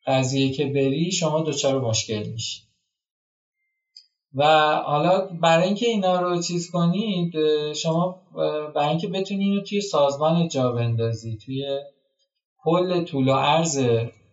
قضیه 0.06 0.52
که 0.52 0.66
بری 0.66 1.12
شما 1.12 1.40
دچار 1.40 1.80
مشکل 1.80 2.28
میشی. 2.28 2.71
و 4.34 4.44
حالا 4.84 5.26
برای 5.26 5.66
اینکه 5.66 5.86
اینا 5.86 6.20
رو 6.20 6.42
چیز 6.42 6.70
کنید 6.70 7.32
شما 7.72 8.20
برای 8.74 8.88
اینکه 8.88 9.08
بتونید 9.08 9.42
اینو 9.42 9.60
توی 9.60 9.80
سازمان 9.80 10.48
جا 10.48 10.72
بندازی 10.72 11.38
توی 11.44 11.78
کل 12.58 13.04
طول 13.04 13.28
و 13.28 13.32
عرض 13.32 13.86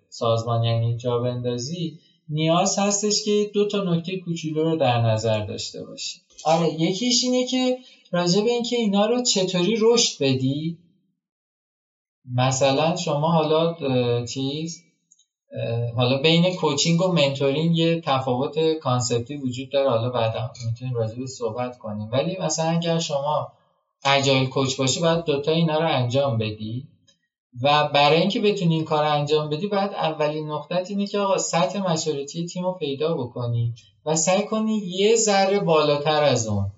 سازمان 0.09 0.63
یعنی 0.63 0.97
جا 0.97 1.19
بندازی 1.19 1.99
نیاز 2.29 2.79
هستش 2.79 3.23
که 3.23 3.51
دو 3.53 3.67
تا 3.67 3.83
نکته 3.83 4.19
کوچولو 4.19 4.63
رو 4.63 4.75
در 4.75 5.01
نظر 5.01 5.45
داشته 5.45 5.83
باشی. 5.83 6.19
آره 6.45 6.73
یکیش 6.81 7.23
اینه 7.23 7.47
که 7.47 7.77
راجع 8.11 8.41
به 8.41 8.49
اینکه 8.49 8.75
اینا 8.75 9.05
رو 9.05 9.23
چطوری 9.23 9.77
رشد 9.81 10.23
بدی. 10.23 10.77
مثلا 12.35 12.95
شما 12.95 13.31
حالا 13.31 13.75
چیز 14.25 14.83
حالا 15.95 16.17
بین 16.17 16.55
coaching 16.55 17.01
و 17.01 17.07
mentoring 17.07 17.77
یه 17.77 18.01
تفاوت 18.05 18.73
concept 18.73 19.27
ی 19.28 19.35
وجود 19.35 19.69
داره. 19.69 19.89
حالا 19.89 20.09
بعدا 20.09 20.51
می‌تونیم 20.65 20.93
راجع 20.93 21.15
به 21.15 21.27
صحبت 21.27 21.77
کنیم. 21.77 22.09
ولی 22.11 22.37
مثلا 22.37 22.69
اگر 22.69 22.99
شما 22.99 23.47
agile 24.05 24.49
coach 24.49 24.75
باشی 24.75 24.99
باید 24.99 25.23
دوتا 25.23 25.51
اینا 25.51 25.79
رو 25.79 25.87
انجام 25.87 26.37
بدی. 26.37 26.87
و 27.61 27.87
برای 27.87 28.19
اینکه 28.19 28.39
بتونی 28.39 28.75
این 28.75 28.83
کار 28.83 29.03
انجام 29.03 29.49
بدی 29.49 29.67
باید 29.67 29.91
اولین 29.91 30.51
نقطت 30.51 30.89
اینه 30.89 31.07
که 31.07 31.19
آقا 31.19 31.37
سطح 31.37 31.91
maturity 31.91 32.45
تیم 32.45 32.63
رو 32.63 32.71
پیدا 32.71 33.13
بکنی 33.13 33.73
و 34.05 34.15
سعی 34.15 34.45
کنی 34.45 34.77
یه 34.77 35.15
ذره 35.15 35.59
بالاتر 35.59 36.23
از 36.23 36.47
اون 36.47 36.71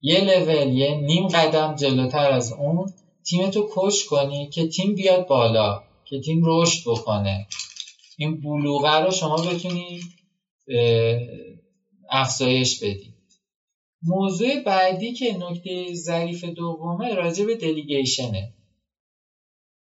یه 0.00 0.20
لول 0.20 0.72
یه 0.72 0.94
نیم 0.94 1.28
قدم 1.28 1.74
جلوتر 1.74 2.30
از 2.30 2.52
اون 2.52 2.92
تیمتو 3.24 3.68
کش 3.74 4.04
کنی 4.04 4.48
که 4.48 4.68
تیم 4.68 4.94
بیاد 4.94 5.26
بالا 5.26 5.82
که 6.04 6.20
تیم 6.20 6.42
رشد 6.44 6.90
بکنه. 6.90 7.46
این 8.16 8.40
بلوغه 8.40 8.96
رو 8.96 9.10
شما 9.10 9.36
بتونید 9.36 10.02
افزایش 12.10 12.82
بدید. 12.82 13.16
موضوع 14.02 14.62
بعدی 14.62 15.12
که 15.12 15.36
نکته 15.38 15.94
ظریف 15.94 16.44
دومه 16.44 17.14
راجع 17.14 17.44
به 17.44 17.54
دلیگیشنه 17.54 18.52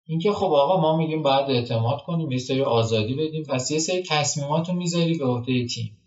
اینکه 0.08 0.32
خب 0.32 0.46
آقا 0.46 0.82
ما 0.82 0.98
میگیم 0.98 1.24
باید 1.24 1.50
اعتماد 1.50 2.02
کنیم 2.02 2.32
یه 2.32 2.38
سری 2.38 2.62
آزادی 2.62 3.14
بدیم 3.16 3.44
پس 3.44 3.72
یه 3.72 3.80
سری 3.80 4.04
تصمیمات 4.04 4.70
رو 4.70 4.76
می‌ذاری 4.76 5.18
به 5.18 5.26
عهده 5.26 5.66
تیم. 5.66 5.98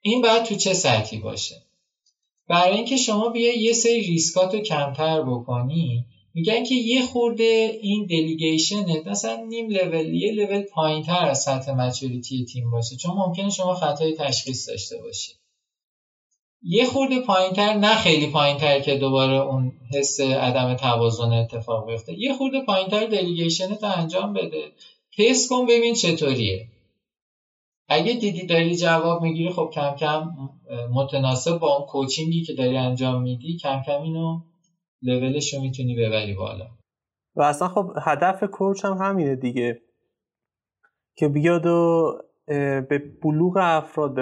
این 0.00 0.22
باید 0.22 0.42
تو 0.42 0.54
چه 0.54 0.74
سطحی 0.74 1.18
باشه؟ 1.18 1.54
برای 2.48 2.76
اینکه 2.76 2.96
شما 2.96 3.28
بیای 3.28 3.58
یه 3.58 3.72
سری 3.72 4.00
ریسکات 4.00 4.54
رو 4.54 4.60
کمتر 4.60 5.22
بکنی 5.22 6.06
میگن 6.36 6.64
که 6.64 6.74
یه 6.74 7.02
خورده 7.02 7.78
این 7.82 8.06
دلیگیشن 8.06 9.08
مثلا 9.10 9.36
نیم 9.48 9.68
لول 9.68 10.14
یه 10.14 10.32
لول 10.32 10.62
پایین 10.62 11.02
تر 11.02 11.24
از 11.28 11.42
سطح 11.42 11.72
مچوریتی 11.72 12.44
تیم 12.44 12.70
باشه. 12.70 12.96
چون 12.96 13.14
ممکنه 13.14 13.50
شما 13.50 13.74
خطای 13.74 14.14
تشخیص 14.14 14.68
داشته 14.68 14.96
باشید 14.98 15.36
یه 16.62 16.84
خورده 16.84 17.20
پایین 17.20 17.52
تر 17.52 17.72
نه 17.74 17.96
خیلی 17.96 18.26
پایین 18.26 18.56
تر 18.56 18.80
که 18.80 18.96
دوباره 18.96 19.40
اون 19.40 19.72
حس 19.94 20.20
عدم 20.20 20.74
توازن 20.74 21.32
اتفاق 21.32 21.86
بیفته. 21.90 22.14
یه 22.18 22.32
خورده 22.34 22.60
پایین 22.60 22.88
تر 22.88 23.04
دلیگیشن 23.04 23.74
تا 23.74 23.88
انجام 23.88 24.32
بده. 24.32 24.72
تست 25.18 25.48
کن 25.48 25.66
ببین 25.66 25.94
چطوریه. 25.94 26.66
اگه 27.88 28.12
دیدی 28.14 28.46
داری 28.46 28.76
جواب 28.76 29.22
می‌گیری 29.22 29.50
خب 29.50 29.70
کم 29.74 29.94
کم 30.00 30.32
متناسب 30.92 31.58
با 31.58 31.76
اون 31.76 31.86
کوچینگی 31.86 32.42
که 32.42 32.52
داری 32.52 32.76
انجام 32.76 33.22
میدی 33.22 33.56
کم 33.56 33.82
کم 33.86 34.02
اینو 34.02 34.40
لولش 35.02 35.54
رو 35.54 35.60
می‌تونی 35.60 35.94
ببری 35.94 36.34
بالا. 36.34 36.66
و 37.36 37.42
اصلا 37.42 37.68
خب 37.68 37.92
هدف 38.02 38.44
کوچ 38.44 38.84
هم 38.84 38.92
همینه 38.92 39.36
دیگه. 39.36 39.82
که 41.16 41.28
بیاد 41.28 41.66
و 41.66 42.12
به 42.88 43.02
بلوغ 43.22 43.56
افراد 43.60 44.18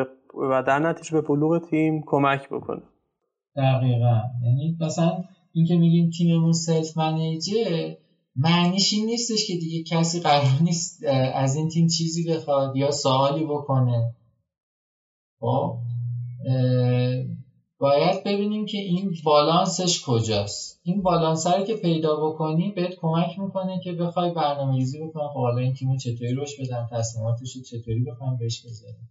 و 0.50 0.62
در 0.66 0.78
نتیجه 0.78 1.12
به 1.12 1.20
بلوغ 1.20 1.70
تیم 1.70 2.02
کمک 2.06 2.48
بکنه. 2.48 2.82
دقیقا. 3.56 4.20
یعنی 4.44 4.76
مثلا 4.80 5.24
اینکه 5.52 5.76
میگیم 5.76 6.10
تیممون 6.18 6.52
سلف 6.52 6.96
منیجه 6.96 7.96
معنیش 8.37 8.92
این 8.92 9.06
نیستش 9.06 9.46
که 9.46 9.54
دیگه 9.54 9.82
کسی 9.82 10.20
قرار 10.20 10.62
نیست 10.62 11.04
از 11.34 11.56
این 11.56 11.68
تیم 11.68 11.87
چیزی 11.87 12.32
بخواد 12.32 12.76
یا 12.76 12.90
سوالی 12.90 13.44
بکنه. 13.44 14.14
خب؟ 15.40 15.78
باید 17.84 18.24
ببینیم 18.24 18.66
که 18.66 18.78
این 18.78 19.14
بالانسش 19.24 20.02
کجاست. 20.06 20.80
این 20.84 21.02
بالانس 21.02 21.46
رو 21.46 21.64
که 21.64 21.74
پیدا 21.74 22.16
بکنی 22.16 22.72
بهت 22.76 22.94
کمک 22.94 23.38
می‌کنه 23.38 23.80
که 23.84 23.92
بخوای 23.92 24.30
برنامه 24.30 24.76
ریزی 24.76 24.98
بکنی. 24.98 25.28
خب 25.28 25.40
حالا 25.40 25.58
این 25.58 25.74
تیم 25.74 25.96
چطوری 25.96 26.34
رشد 26.34 26.60
بدم 26.60 26.88
تصمیماتش 26.92 27.56
رو 27.56 27.62
چطوری 27.62 28.04
بخوام 28.04 28.36
بهش 28.36 28.66
بذاریم. 28.66 29.08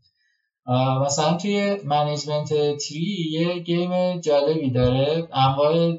مثلا 1.06 1.38
توی 1.38 1.78
management 1.86 2.50
three 2.78 3.30
یه 3.32 3.60
game 3.60 4.20
جالبی 4.20 4.70
داره. 4.70 5.28
انواع 5.32 5.98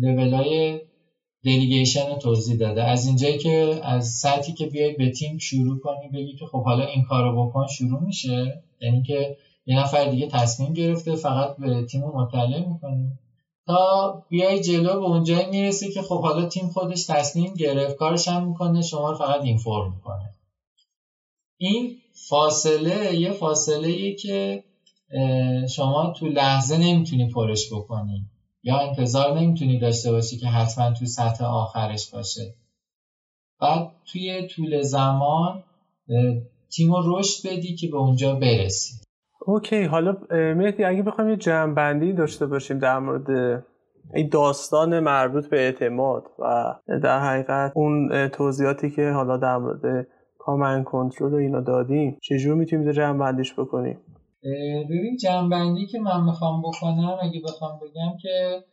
لیول 0.00 0.34
های 0.34 0.80
دلیگیشن 1.44 2.18
توضیح 2.18 2.56
داده. 2.56 2.82
از 2.82 3.06
اینجایی 3.06 3.38
که 3.38 3.80
از 3.82 4.08
سطحی 4.08 4.52
که 4.52 4.66
بیای 4.66 4.92
به 4.92 5.10
تیم 5.10 5.38
شروع 5.38 5.78
کنی 5.80 6.08
بگی 6.14 6.36
که 6.36 6.46
خب 6.46 6.64
حالا 6.64 6.84
این 6.84 7.04
کارو 7.04 7.46
بکن 7.46 7.66
شروع 7.66 8.02
میشه. 8.02 8.62
یعنی 8.80 9.02
که 9.02 9.36
یه 9.66 9.78
نفر 9.78 10.04
دیگه 10.04 10.28
تصمیم 10.28 10.72
گرفته 10.72 11.16
فقط 11.16 11.56
به 11.56 11.84
تیم 11.84 12.04
مطلع 12.04 12.68
می‌کنی 12.68 13.12
تا 13.66 14.22
بیای 14.28 14.60
جلو 14.60 15.00
به 15.00 15.06
اونجایی 15.06 15.46
می‌رسی 15.46 15.92
که 15.92 16.02
خب 16.02 16.20
حالا 16.20 16.46
تیم 16.46 16.68
خودش 16.68 17.06
تصمیم 17.06 17.54
گرفت 17.54 17.96
کارش 17.96 18.28
هم 18.28 18.48
می‌کنه 18.48 18.82
شما 18.82 19.10
رو 19.10 19.16
فقط 19.16 19.40
اینفورم 19.42 19.92
می‌کنه. 19.94 20.30
این 21.56 21.96
فاصله 22.28 23.14
یه 23.14 23.32
فاصله 23.32 23.88
ای 23.88 24.14
که 24.14 24.64
شما 25.74 26.10
تو 26.10 26.26
لحظه 26.26 26.76
نمی‌تونی 26.78 27.30
پرش 27.30 27.72
بکنی 27.72 28.26
یا 28.62 28.78
انتظار 28.78 29.40
نمی‌تونی 29.40 29.78
داشته 29.78 30.12
باشی 30.12 30.38
که 30.38 30.46
حتما 30.46 30.92
تو 30.92 31.06
سطح 31.06 31.44
آخرش 31.44 32.10
باشه. 32.10 32.54
بعد 33.60 33.92
توی 34.06 34.48
طول 34.48 34.82
زمان 34.82 35.62
تیم 36.70 36.92
رو 36.92 37.18
رشد 37.18 37.48
بدی 37.48 37.74
که 37.74 37.88
به 37.88 37.96
اونجا 37.96 38.34
برسی. 38.34 39.03
اوکی 39.46 39.82
حالا 39.82 40.16
مهدی 40.30 40.84
اگه 40.84 41.02
بخوایم 41.02 41.30
یه 41.30 41.36
جمع 41.36 42.12
داشته 42.12 42.46
باشیم 42.46 42.78
در 42.78 42.98
مورد 42.98 43.62
این 44.14 44.28
داستان 44.28 45.00
مربوط 45.00 45.46
به 45.46 45.56
اعتماد 45.56 46.24
و 46.38 46.74
در 47.02 47.20
حقیقت 47.20 47.72
اون 47.74 48.28
توضیحاتی 48.28 48.90
که 48.90 49.10
حالا 49.10 49.36
در 49.36 49.56
مورد 49.56 50.06
کامن 50.38 50.84
کنترل 50.84 51.34
و 51.34 51.36
اینا 51.36 51.60
دادیم 51.60 52.18
چجور 52.22 52.54
می‌تونیم 52.54 52.92
جمع 52.92 53.18
بندیش 53.18 53.54
بکنیم 53.58 53.98
ببین 54.84 55.16
جمع 55.22 55.76
که 55.92 55.98
من 55.98 56.24
می‌خوام 56.24 56.62
بکنم 56.62 57.16
اگه 57.22 57.40
بخوام 57.44 57.78
بگم 57.78 58.16
که 58.22 58.64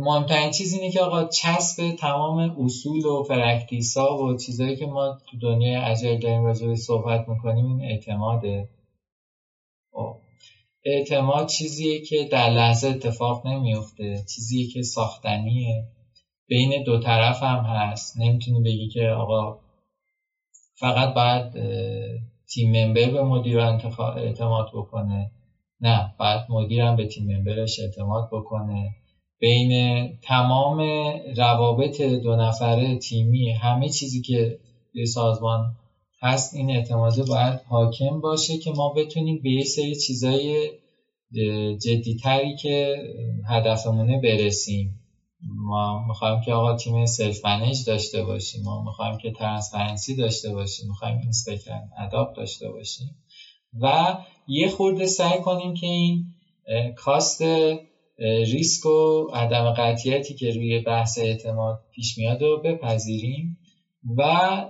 مهمترین 0.00 0.50
چیز 0.50 0.74
اینه 0.74 0.90
که 0.90 1.00
آقا 1.00 1.24
چسب 1.24 1.82
تمام 1.98 2.56
اصول 2.64 3.04
و 3.04 3.22
practice 3.22 3.96
ها 3.96 4.18
و 4.18 4.36
چیزهایی 4.36 4.76
که 4.76 4.86
ما 4.86 5.18
تو 5.30 5.38
دنیای 5.42 5.76
agile 5.76 6.18
داریم 6.18 6.44
راجع 6.44 6.74
صحبت 6.74 7.28
می‌کنیم 7.28 7.66
این 7.66 7.80
اعتماده. 7.82 8.68
اعتماد 10.84 11.46
چیزیه 11.46 12.02
که 12.02 12.24
در 12.32 12.48
لحظه 12.48 12.88
اتفاق 12.88 13.46
نمیفته 13.46 14.24
چیزیه 14.34 14.66
که 14.68 14.82
ساختنیه. 14.82 15.84
بین 16.48 16.82
دو 16.82 17.00
طرف 17.00 17.42
هم 17.42 17.64
هست. 17.64 18.16
نمی‌تونی 18.18 18.60
بگی 18.60 18.88
که 18.88 19.08
آقا 19.08 19.58
فقط 20.78 21.14
باید 21.14 21.52
team 22.54 22.84
member 22.84 23.10
به 23.10 23.22
مدیر 23.22 23.60
اعتماد 24.16 24.66
بکنه. 24.74 25.30
نه 25.80 26.14
باید 26.18 26.40
مدیرم 26.48 26.96
به 26.96 27.06
team 27.06 27.36
member 27.36 27.67
ش 27.67 27.78
اعتماد 27.78 28.28
بکنه. 28.32 28.90
بین 29.40 29.72
تمام 30.22 30.80
روابط 31.36 32.00
دو 32.00 32.36
نفره 32.36 32.98
تیمی 32.98 33.50
همه 33.50 33.88
چیزی 33.88 34.20
که 34.22 34.58
یه 34.94 35.04
سازمان 35.04 35.76
هست 36.22 36.54
این 36.54 36.70
اعتماده 36.70 37.22
باید 37.22 37.60
حاکم 37.68 38.20
باشه 38.20 38.58
که 38.58 38.70
ما 38.70 38.92
بتونیم 38.92 39.40
به 39.42 39.50
یه 39.50 39.64
سری 39.64 39.96
چیزای 39.96 40.70
جدیتری 41.84 42.56
که 42.56 42.96
هدفمونه 43.48 44.20
برسیم. 44.20 44.96
ما 45.56 46.06
می‌خوایم 46.08 46.40
که 46.40 46.52
آقا 46.52 46.76
تیم 46.76 47.06
self-manage 47.06 47.84
داشته 47.86 48.22
باشیم. 48.22 48.62
ما 48.64 48.84
می‌خوایم 48.84 49.18
که 49.18 49.30
transparency 49.32 50.16
داشته 50.16 50.52
باشیم. 50.52 50.88
می‌خوایم 50.88 51.18
inspect 51.18 51.80
and 51.98 52.12
adapt 52.12 52.36
داشته 52.36 52.70
باشیم. 52.70 53.14
و 53.80 54.16
یه 54.48 54.68
خورده 54.68 55.06
سعی 55.06 55.40
کنیم 55.40 55.74
که 55.74 55.86
این 55.86 56.24
cost 56.96 57.42
ریسک 58.18 58.86
و 58.86 59.26
عدم 59.34 59.70
قطعیتی 59.70 60.34
که 60.34 60.50
روی 60.50 60.78
بحث 60.78 61.18
اعتماد 61.18 61.80
پیش 61.94 62.18
میاد 62.18 62.42
رو 62.42 62.62
بپذیریم. 62.64 63.59
و 64.16 64.22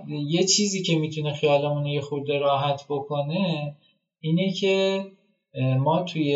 یه 0.07 0.43
چیزی 0.43 0.81
که 0.83 0.95
می‌تونه 0.95 1.33
خیالمون 1.33 1.85
یه 1.85 2.01
خورده 2.01 2.37
راحت 2.37 2.81
بکنه 2.89 3.75
اینه 4.19 4.53
که 4.53 5.05
ما 5.79 6.01
توی 6.03 6.35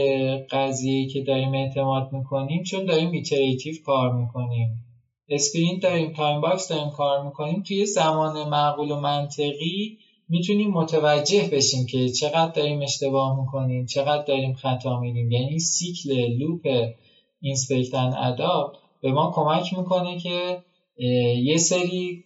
قضیه 0.52 1.08
که 1.08 1.22
داریم 1.22 1.54
اعتماد 1.54 2.10
می‌کنیم 2.12 2.64
چون 2.64 2.86
داریم 2.86 3.12
iterative 3.12 3.76
کار 3.86 4.14
می‌کنیم. 4.14 4.86
sprint 5.30 5.84
داریم 5.84 6.14
time 6.14 6.42
box 6.42 6.68
داریم 6.68 6.90
کار 6.90 7.26
می‌کنیم 7.26 7.64
توی 7.68 7.86
زمان 7.86 8.50
معقول 8.50 8.92
و 8.92 8.96
منطقی 9.00 9.98
می‌تونیم 10.30 10.72
متوجه 10.72 11.50
بشیم 11.52 11.86
که 11.86 12.10
چقدر 12.10 12.52
داریم 12.52 12.82
اشتباه 12.82 13.40
می‌کنیم 13.40 13.86
چقدر 13.86 14.24
داریم 14.24 14.54
خطا 14.54 15.00
میریم 15.00 15.32
یعنی 15.32 15.60
سیکل 15.60 16.28
لوپ 16.38 16.68
اینسپکتن 17.42 18.14
اداب 18.18 18.78
به 19.02 19.12
ما 19.12 19.32
کمک 19.36 19.74
می‌کنه 19.74 20.20
که 20.20 20.64
یه 21.44 21.58
سری 21.58 22.26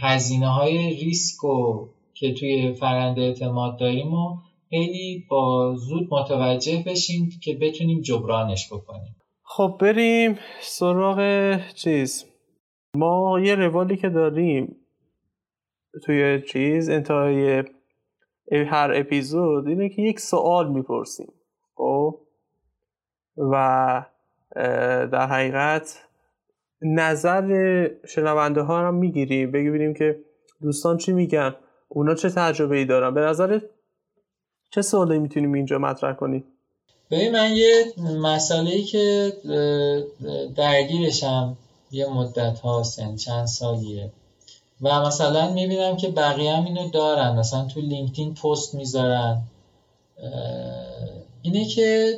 هزینه 0.00 0.48
های 0.48 0.78
ریسک 0.78 1.44
و 1.44 1.88
که 2.14 2.34
توی 2.34 2.72
فرنده 2.72 3.20
اعتماد 3.20 3.78
داریم 3.78 4.14
و 4.14 4.36
خیلی 4.70 5.26
با 5.30 5.74
زود 5.76 6.08
متوجه 6.10 6.84
بشیم 6.86 7.28
که 7.42 7.58
بتونیم 7.60 8.00
جبرانش 8.00 8.72
بکنیم. 8.72 9.16
خب 9.42 9.78
بریم 9.80 10.38
سراغ 10.60 11.58
چیز. 11.74 12.24
ما 12.96 13.40
یه 13.40 13.54
روالی 13.54 13.96
که 13.96 14.08
داریم 14.08 14.76
توی 16.04 16.42
چیز 16.42 16.88
انتهای 16.88 17.64
هر 18.52 18.92
اپیزود 18.94 19.68
اینه 19.68 19.88
که 19.88 20.02
یک 20.02 20.20
سوال 20.20 20.72
می‌پرسیم 20.72 21.32
خب؟ 21.74 22.20
و 23.36 24.04
در 25.12 25.26
حقیقت 25.26 26.07
نظر 26.82 27.88
شنونده 28.08 28.60
ها 28.62 28.78
هم 28.78 28.94
می‌گیریم 28.94 29.50
بگیریم 29.50 29.94
که 29.94 30.20
دوستان 30.62 30.96
چی 30.96 31.12
میگن 31.12 31.54
اونا 31.88 32.14
چه 32.14 32.30
تجربه 32.30 32.76
ای 32.76 32.84
دارن. 32.84 33.14
به 33.14 33.20
نظر 33.20 33.60
چه 34.70 34.82
سوالی 34.82 35.18
می‌تونیم 35.18 35.52
اینجا 35.52 35.78
مطرح 35.78 36.12
کنیم؟ 36.12 36.44
ببین 37.10 37.32
من 37.32 37.52
یه 37.52 37.84
مسئله 38.20 38.70
ای 38.70 38.82
که 38.82 39.32
درگیرشم 40.56 41.56
یه 41.90 42.06
مدت 42.06 42.58
هاست 42.58 42.98
یعنی 42.98 43.16
چند 43.16 43.46
سالیه. 43.46 44.12
و 44.82 45.06
مثلا 45.06 45.52
می‌بینم 45.52 45.96
که 45.96 46.08
بقیه 46.08 46.56
هم 46.56 46.64
اینو 46.64 46.90
دارن. 46.90 47.38
مثلا 47.38 47.64
تو 47.64 47.80
لینکدین 47.80 48.34
پست 48.34 48.74
می‌ذارن. 48.74 49.42
اینه 51.42 51.64
که 51.64 52.16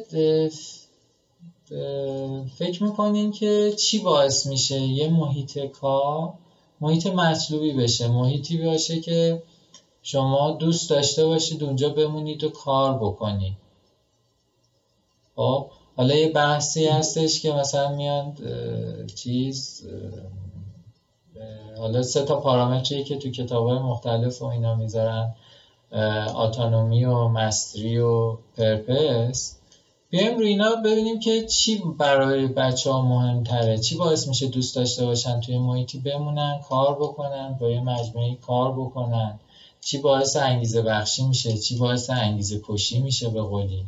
فکر 2.59 2.83
می‌کنین 2.83 3.33
که 3.33 3.73
چی 3.79 3.99
باعث 3.99 4.47
میشه 4.47 4.81
یه 4.81 5.09
محیط 5.09 5.59
کار 5.59 6.33
محیط 6.81 7.07
مطلوبی 7.07 7.75
بشه؟ 7.75 8.09
محیطی 8.09 8.65
باشه 8.65 9.01
که 9.01 9.43
شما 10.03 10.51
دوست 10.51 10.91
داشته 10.91 11.27
باشید 11.27 11.65
اونجا 11.65 11.89
بمونید 11.89 12.45
و 12.45 12.49
کار 12.49 12.99
بکنید. 12.99 13.53
خب 15.37 15.67
حالا 15.97 16.15
یه 16.15 16.29
بحثی 16.29 16.87
هستش 16.87 17.43
که 17.43 17.53
مثلا 17.53 17.93
میان 17.95 18.37
چیز 19.15 19.87
حالا 21.79 22.03
سه 22.03 22.23
تا 22.23 22.41
پارامتری 22.41 23.05
که 23.05 23.17
تو 23.17 23.31
کتاب 23.31 23.71
مختلف 23.71 24.43
و 24.43 24.45
اینا 24.45 24.75
می‌ذارن 24.75 25.35
آتانومی 26.35 27.05
و 27.05 27.29
مستری 27.29 27.99
و 27.99 28.37
پرپس. 28.57 29.60
بیایم 30.11 30.39
روی 30.39 30.49
اینا 30.49 30.77
ببینیم 30.77 31.21
که 31.21 31.47
چی 31.47 31.83
برای 31.99 32.47
بچه 32.47 32.91
ها 32.91 33.03
مهمتره. 33.03 33.79
چی 33.79 33.97
باعث 33.97 34.29
میشه 34.29 34.47
دوست 34.47 34.77
داشته 34.77 35.05
باشن 35.05 35.41
توی 35.41 35.59
محیطی 35.59 35.99
بمونن 35.99 36.61
کار 36.69 36.95
بکنن 36.95 37.57
با 37.61 37.71
یه 37.71 37.81
مجموعی 37.81 38.37
کار 38.47 38.73
بکنن. 38.73 39.39
چی 39.81 39.99
باعث 39.99 40.37
انگیزه 40.37 40.83
بخشی 40.83 41.25
میشه 41.25 41.59
چی 41.59 41.77
باعث 41.77 42.11
انگیزه 42.11 42.61
کشی 42.69 43.01
میشه 43.01 43.29
به 43.29 43.43
قولی. 43.43 43.85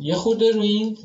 یه 0.00 0.14
خورده 0.14 0.50
روی 0.50 0.68
این 0.68 0.98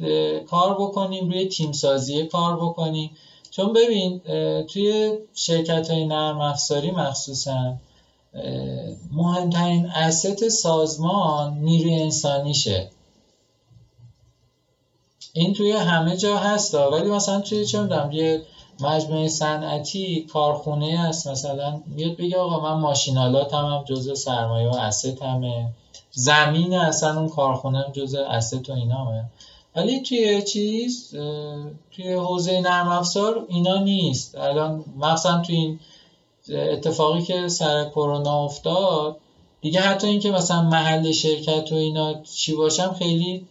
کار 0.46 0.74
بکنیم 0.74 1.30
روی 1.30 1.48
تیم 1.48 1.72
سازی 1.72 2.26
کار 2.26 2.56
بکنیم. 2.56 3.12
چون 3.52 3.74
ببین 3.74 4.20
توی 4.66 5.18
شرکت 5.34 5.92
های 5.92 6.06
نرم 6.06 6.42
افزاری 6.42 6.92
مخصوصا 6.92 7.76
مهمترین 9.12 9.86
اسست 9.86 10.50
سازمان 10.50 11.58
نیروی 11.58 11.96
انسانیشه. 11.96 12.90
این 15.36 15.54
توی 15.54 15.72
همه 15.72 16.18
جا 16.18 16.38
هست 16.38 16.76
ولی 16.76 17.10
مثلا 17.10 17.42
توی 17.42 17.66
چه 17.66 17.82
می‌دونم 17.82 18.12
یه 18.12 18.42
مجموعه 18.80 19.28
صنعتی 19.28 20.28
کارخونه 20.34 21.00
است 21.00 21.28
مثلا 21.28 21.82
میاد 21.86 22.18
بگه 22.18 22.38
آقا 22.38 22.60
من 22.60 22.82
ماشینالات 22.82 23.54
هم, 23.54 23.66
هم 23.66 23.84
جزء 23.84 24.14
سرمایه 24.14 24.68
و 24.68 24.76
اسست 24.76 25.22
همه 25.22 25.70
زمین 26.12 26.74
اصلا 26.74 27.20
اون 27.20 27.30
کارخونه 27.30 27.78
هم 27.78 27.92
جزء 27.92 28.24
اسست 28.24 28.70
و 28.70 28.74
اینامه. 28.74 29.24
ولی 29.76 30.02
توی 30.02 30.42
چیز 30.42 31.10
توی 31.92 32.14
حوزه 32.14 32.62
نرم 32.62 32.88
افزار 32.88 33.46
اینا 33.50 33.78
نیست. 33.78 34.36
الان 34.36 34.86
مثلا 34.98 35.42
توی 35.42 35.56
این 35.56 35.80
اتفاقی 36.50 37.22
که 37.22 37.48
سر 37.48 37.86
کرونا 37.86 38.44
افتاد 38.44 39.18
دیگه 39.62 39.82
حتی 39.82 40.08
اینکه 40.08 40.32
مثلا 40.32 40.62
محل 40.62 41.12
شرکت 41.12 41.72
و 41.72 41.76
اینا 41.76 42.22
چی 42.24 42.56
باشم 42.56 42.94
خیلی 43.00 43.48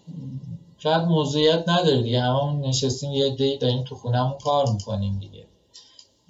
شاید 0.83 1.03
موضوعیت 1.03 1.69
نداره 1.69 2.03
دیگه. 2.03 2.21
همون 2.21 2.61
نشستیم 2.61 3.13
یه 3.13 3.37
دی 3.37 3.59
داریم 3.59 3.85
تو 3.85 3.95
خونهمون 3.95 4.39
کار 4.45 4.67
می‌کنیم 4.73 5.19
دیگه. 5.19 5.45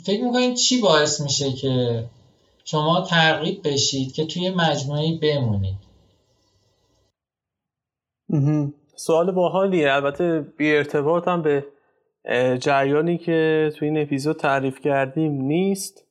فکر 0.04 0.24
می‌کنید 0.24 0.54
چی 0.54 0.80
باعث 0.80 1.20
میشه 1.20 1.52
که 1.52 2.04
شما 2.64 3.00
ترغیب 3.00 3.68
بشید 3.68 4.12
که 4.12 4.26
توی 4.26 4.50
مجموعه 4.50 5.18
بمونید؟ 5.22 5.74
سوال 8.96 9.30
باحالیه. 9.30 9.92
البته 9.92 10.40
بی 10.56 10.76
ارتباط 10.76 11.28
هم 11.28 11.42
به 11.42 11.66
جریانی 12.58 13.18
که 13.18 13.70
توی 13.76 13.88
این 13.88 14.02
اپیزود 14.02 14.36
تعریف 14.36 14.80
کردیم 14.80 15.32
نیست. 15.32 16.04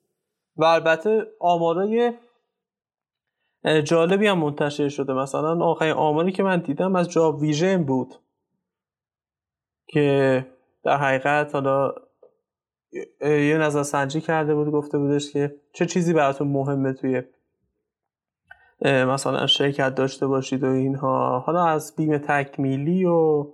و 0.58 0.64
البته 0.64 1.28
آمارای 1.40 2.14
جالبی 3.84 4.28
هم 4.28 4.38
منتشر 4.38 4.90
شده. 4.90 5.14
مثلا 5.14 5.66
آخرین 5.66 5.94
آماری 5.94 6.32
که 6.32 6.44
من 6.44 6.60
دیدم 6.60 6.96
از 6.96 7.10
جاب 7.10 7.40
ویژن 7.40 7.84
بود. 7.84 8.16
که 9.92 10.46
در 10.84 10.98
حقیقت 10.98 11.56
حالا 11.56 11.94
یه 13.22 13.58
نظر 13.58 13.84
سنجی 13.84 14.22
کرده 14.22 14.56
بود 14.56 14.72
گفته 14.72 14.98
بودش 14.98 15.34
که 15.34 15.56
چه 15.74 15.86
چیزی 15.86 16.14
براتون 16.14 16.48
مهمه 16.48 16.94
توی 16.94 17.24
مثلا 18.86 19.48
شرکت 19.48 19.96
داشته 19.96 20.28
باشید 20.28 20.64
و 20.64 20.68
اینها. 20.68 21.40
حالا 21.40 21.66
از 21.66 21.96
بیم 21.96 22.18
تکمیلی 22.18 23.06
و 23.06 23.48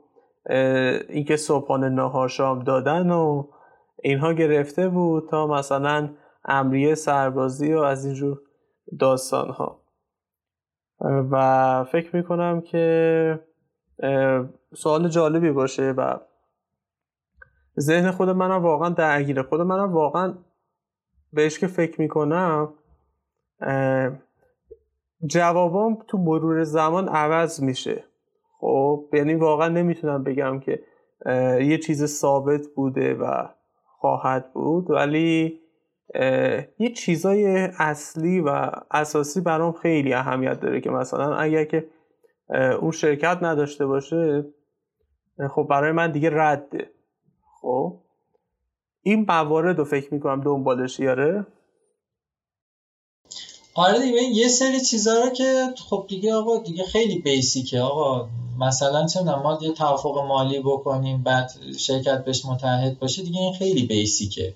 اینکه 1.09 1.35
صبحانه 1.37 1.89
نهار 1.89 2.29
شام 2.29 2.59
دادن 2.59 3.11
و 3.11 3.47
اینها 4.03 4.33
گرفته 4.33 4.89
بود 4.89 5.29
تا 5.29 5.47
مثلا 5.47 6.09
امریه 6.45 6.95
سربازی 6.95 7.73
و 7.73 7.79
از 7.79 8.05
اینجور 8.05 8.41
داستان 8.99 9.49
ها 9.49 9.81
و 11.01 11.83
فکر 11.91 12.15
می‌کنم 12.15 12.61
که 12.61 13.39
سوال 14.75 15.07
جالبی 15.07 15.51
باشه 15.51 15.93
و 15.97 16.17
ذهن 17.79 18.11
خود 18.11 18.29
منم 18.29 18.63
واقعا 18.63 18.89
درگیره. 18.89 19.43
خود 19.43 19.61
منم 19.61 19.93
واقعا 19.93 20.33
بهش 21.33 21.59
که 21.59 21.67
فکر 21.67 22.01
می‌کنم 22.01 22.73
جوابام 25.25 25.97
تو 26.07 26.17
مرور 26.17 26.63
زمان 26.63 27.07
عوض 27.07 27.61
میشه. 27.63 28.03
خب 28.59 29.05
یعنی 29.13 29.35
واقعا 29.35 29.67
نمی‌تونم 29.67 30.23
بگم 30.23 30.59
که 30.59 30.83
یه 31.61 31.77
چیز 31.77 32.05
ثابت 32.05 32.67
بوده 32.75 33.13
و 33.13 33.47
خواهد 33.85 34.53
بود 34.53 34.91
ولی 34.91 35.59
یه 36.79 36.93
چیزای 36.95 37.69
اصلی 37.79 38.39
و 38.39 38.71
اساسی 38.91 39.41
برام 39.41 39.71
خیلی 39.71 40.13
اهمیت 40.13 40.59
داره 40.59 40.81
که 40.81 40.89
مثلا 40.89 41.35
اگر 41.35 41.63
که 41.63 41.87
اون 42.81 42.91
شرکت 42.91 43.37
نداشته 43.41 43.85
باشه 43.85 44.45
خب 45.49 45.67
برای 45.69 45.91
من 45.91 46.11
دیگه 46.11 46.29
رده. 46.33 46.89
خب. 47.61 47.93
این 49.03 49.25
موارد 49.27 49.77
رو 49.77 49.85
فکر 49.85 50.13
می‌کنم 50.13 50.41
دنبالش 50.41 50.99
یاره 50.99 51.45
آره 53.73 53.99
دیگه 53.99 54.21
یه 54.21 54.47
سری 54.47 54.81
چیزا 54.81 55.23
رو 55.23 55.29
که 55.29 55.73
خب 55.89 56.05
دیگه 56.07 56.33
آقا 56.33 56.57
دیگه 56.57 56.83
خیلی 56.83 57.19
بیسیکه 57.19 57.79
آقا 57.79 58.29
مثلا 58.59 59.07
چه 59.07 59.21
ما 59.21 59.59
یه 59.61 59.71
توافق 59.71 60.17
مالی 60.17 60.59
بکنیم 60.59 61.23
بعد 61.23 61.51
شرکت 61.77 62.25
بهش 62.25 62.45
متحد 62.45 62.99
باشه 62.99 63.23
دیگه 63.23 63.39
این 63.39 63.53
خیلی 63.53 63.85
بیسیکه 63.85 64.53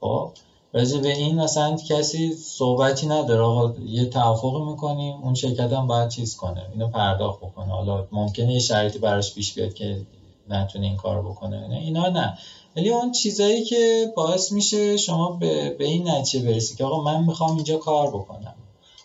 خب 0.00 0.30
راجع 0.74 1.00
به 1.00 1.08
این 1.08 1.40
مثلا 1.40 1.76
کسی 1.76 2.32
صحبتی 2.32 3.06
نداره. 3.06 3.42
آقا 3.42 3.74
یه 3.86 4.04
توافق 4.04 4.70
می‌کنیم 4.70 5.14
اون 5.22 5.34
شرکت 5.34 5.72
هم 5.72 5.86
باید 5.86 6.08
چیز 6.08 6.36
کنه 6.36 6.66
اینو 6.72 6.88
پرداخت 6.88 7.40
بکنه. 7.40 7.72
حالا 7.72 8.06
ممکنه 8.12 8.52
یه 8.52 8.58
شرایطی 8.58 8.98
براش 8.98 9.34
پیش 9.34 9.54
بیاد 9.54 9.74
که 9.74 10.06
نتونه 10.48 10.86
این 10.86 10.96
کار 10.96 11.22
بکنه. 11.22 11.78
اینا 11.80 12.08
نه. 12.08 12.38
ولی 12.76 12.90
اون 12.90 13.12
چیزایی 13.12 13.64
که 13.64 14.12
باعث 14.16 14.52
میشه 14.52 14.96
شما 14.96 15.30
به, 15.30 15.70
به 15.70 15.84
این 15.84 16.08
نتیجه 16.08 16.46
برسی 16.46 16.76
که 16.76 16.84
آقا 16.84 17.02
من 17.02 17.24
می‌خوام 17.24 17.54
اینجا 17.54 17.76
کار 17.76 18.08
بکنم. 18.08 18.54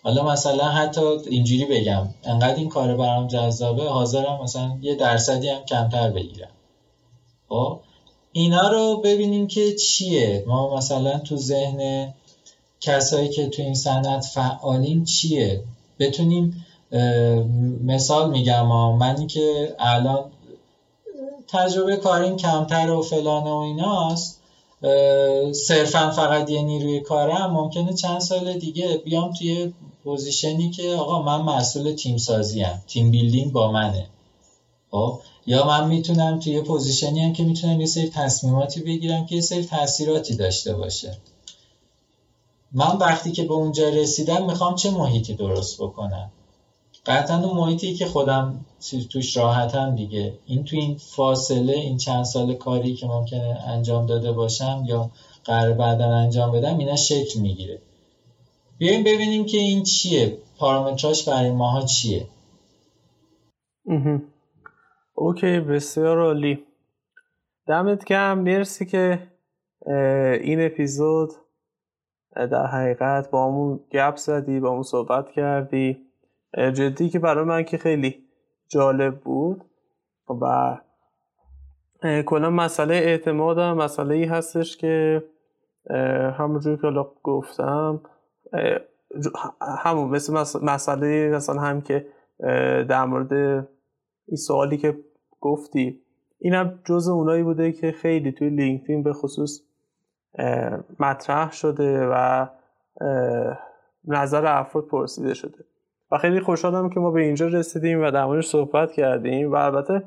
حالا 0.02 0.24
مثلا 0.24 0.68
حتی 0.68 1.00
اینجوری 1.30 1.64
بگم 1.64 2.08
انقدر 2.24 2.54
این 2.54 2.68
کار 2.68 2.96
برام 2.96 3.26
جذابه 3.26 3.88
حاضرم 3.88 4.42
مثلا 4.42 4.78
یه 4.82 4.94
درصدی 4.94 5.48
هم 5.48 5.64
کمتر 5.64 6.10
بگیرم. 6.10 6.50
خب؟ 7.48 7.80
اینا 8.32 8.68
رو 8.68 9.00
ببینیم 9.04 9.46
که 9.46 9.74
چیه. 9.74 10.44
ما 10.46 10.76
مثلا 10.76 11.18
تو 11.18 11.36
ذهن 11.36 12.12
کسایی 12.80 13.28
که 13.28 13.48
تو 13.48 13.62
این 13.62 13.74
صنعت 13.74 14.24
فعالین 14.24 15.04
چیه؟ 15.04 15.62
بتونیم 15.98 16.66
مثال 17.84 18.30
میگم 18.30 18.66
منی 18.96 19.26
که 19.26 19.74
الان 19.78 20.30
تجربه 21.52 21.96
کاریم 21.96 22.36
کمتر 22.36 22.90
و 22.90 23.02
فلان 23.02 23.46
و 23.46 23.56
ایناست 23.56 24.40
صرفا 25.52 26.10
فقط 26.10 26.50
یه 26.50 26.62
نیروی 26.62 27.00
کارم 27.00 27.50
ممکنه 27.50 27.94
چند 27.94 28.20
سال 28.20 28.58
دیگه 28.58 29.02
بیام 29.04 29.32
توی 29.32 29.72
position 30.04 30.63
ی 30.63 30.70
که 30.70 30.94
آقا 30.94 31.22
من 31.22 31.54
مسئول 31.54 31.92
تیم 31.92 32.16
سازی 32.16 32.60
هم. 32.60 32.82
team 32.86 33.10
building 33.10 33.52
با 33.52 33.72
منه. 33.72 34.06
خب؟ 34.90 35.18
یا 35.46 35.66
من 35.66 35.86
می‌تونم 35.86 36.38
توی 36.38 36.62
position 36.62 37.14
ی 37.14 37.20
هم 37.20 37.32
که 37.32 37.44
می‌تونم 37.44 37.80
یه 37.80 37.86
سری 37.86 38.08
تصمیماتی 38.08 38.80
بگیرم 38.80 39.26
که 39.26 39.34
یه 39.34 39.40
سری 39.40 39.64
تاثیراتی 39.64 40.36
داشته 40.36 40.74
باشه. 40.74 41.18
من 42.72 42.96
وقتی 42.96 43.32
که 43.32 43.42
به 43.42 43.54
اونجا 43.54 43.88
رسیدم 43.88 44.46
می‌خوام 44.46 44.74
چه 44.74 44.90
محیطی 44.90 45.34
درست 45.34 45.82
بکنم؟ 45.82 46.30
قطعا 47.06 47.44
اون 47.44 47.56
محیطی 47.56 47.94
که 47.94 48.06
خودم 48.06 48.64
توش 49.12 49.36
راحتم 49.36 49.94
دیگه. 49.94 50.38
این 50.46 50.64
تو 50.64 50.76
این 50.76 50.96
فاصله 50.96 51.72
این 51.72 51.96
چند 51.96 52.24
سال 52.24 52.54
کاری 52.54 52.94
که 52.94 53.06
ممکنه 53.06 53.62
انجام 53.66 54.06
داده 54.06 54.32
باشم 54.32 54.82
یا 54.86 55.10
قرار 55.44 55.72
بعدا 55.72 56.16
انجام 56.16 56.52
بدم 56.52 56.78
اینا 56.78 56.96
شکل 56.96 57.40
می‌گیره. 57.40 57.82
بیایم 58.78 59.04
ببینیم 59.04 59.46
که 59.46 59.56
این 59.56 59.82
چیه؟ 59.82 60.38
پارامتراش 60.58 61.28
برای 61.28 61.50
ماها 61.50 61.82
چیه؟ 61.82 62.26
اوکی 65.14 65.60
بسیار 65.60 66.18
عالی. 66.18 66.64
دمت 67.66 68.04
گرم. 68.04 68.38
مرسی 68.38 68.86
که 68.86 69.28
این 70.42 70.66
اپیزود 70.66 71.30
در 72.36 72.66
حقیقت 72.66 73.30
با 73.30 73.46
همون 73.46 73.80
گپ 73.92 74.16
زدی 74.16 74.60
با 74.60 74.70
همون 74.70 74.82
صحبت 74.82 75.30
کردی. 75.30 76.09
جدی 76.54 77.08
که 77.08 77.18
برای 77.18 77.44
من 77.44 77.62
که 77.64 77.78
خیلی 77.78 78.24
جالب 78.68 79.20
بود. 79.20 79.64
و 80.42 80.78
کلا 82.26 82.50
مسئله 82.50 82.94
اعتماد 82.94 83.58
هم 83.58 83.76
مسئله 83.76 84.14
ای 84.14 84.24
هستش 84.24 84.76
که 84.76 85.24
همونجور 86.38 86.76
که 86.76 87.10
گفتم 87.22 88.00
همون 89.84 90.10
مثل 90.10 90.32
مسئله 90.62 91.30
مثلا 91.30 91.60
هم 91.60 91.80
که 91.80 92.06
در 92.88 93.04
مورد 93.04 93.32
این 94.26 94.36
سوالی 94.36 94.76
که 94.76 94.98
گفتی. 95.40 96.02
اینم 96.38 96.80
جز 96.84 97.08
اونایی 97.08 97.42
بوده 97.42 97.72
که 97.72 97.92
خیلی 97.92 98.32
توی 98.32 98.50
لینکدین 98.50 99.02
به 99.02 99.12
خصوص 99.12 99.60
مطرح 101.00 101.52
شده 101.52 102.06
و 102.06 102.46
نظر 104.04 104.46
افراد 104.46 104.86
پرسیده 104.86 105.34
شده. 105.34 105.64
و 106.12 106.18
خیلی 106.18 106.40
خوشحالم 106.40 106.90
که 106.90 107.00
ما 107.00 107.10
به 107.10 107.20
اینجا 107.20 107.46
رسیدیم 107.46 108.02
و 108.02 108.10
در 108.10 108.24
موردش 108.24 108.46
صحبت 108.46 108.92
کردیم 108.92 109.52
و 109.52 109.54
البته 109.54 110.02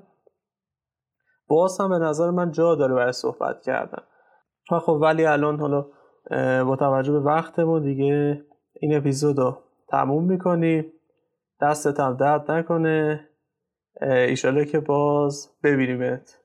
باز 1.48 1.82
هم 1.82 1.90
به 1.90 1.98
نظر 1.98 2.30
من 2.30 2.52
جا 2.52 2.76
داره 2.76 2.94
برای 2.94 3.12
صحبت 3.12 3.62
کردن. 3.62 4.04
و 4.72 4.80
خب 4.80 4.98
ولی 5.02 5.26
الان 5.26 5.60
حالا 5.60 5.86
با 6.64 6.76
توجه 6.76 7.12
به 7.12 7.20
وقتمون 7.20 7.84
دیگه 7.84 8.42
این 8.74 8.98
اپیزود 8.98 9.38
رو 9.38 9.58
تموم 9.90 10.24
می‌کنیم. 10.24 10.86
دستت 11.62 12.00
هم 12.00 12.18
درد 12.18 12.52
نکنه. 12.52 13.30
ایشاله 14.02 14.66
که 14.66 14.80
باز 14.80 15.50
ببینیمت. 15.64 16.40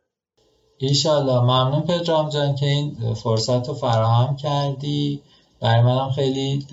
ایشالله 0.78 1.40
ممنون 1.40 1.82
پدرام 1.82 2.28
جان 2.28 2.54
که 2.54 2.66
این 2.66 3.14
فرصت 3.14 3.68
رو 3.68 3.74
فراهم 3.74 4.36
کردی. 4.36 5.22
برای 5.60 5.82
منم 5.82 6.10
خیلی 6.10 6.66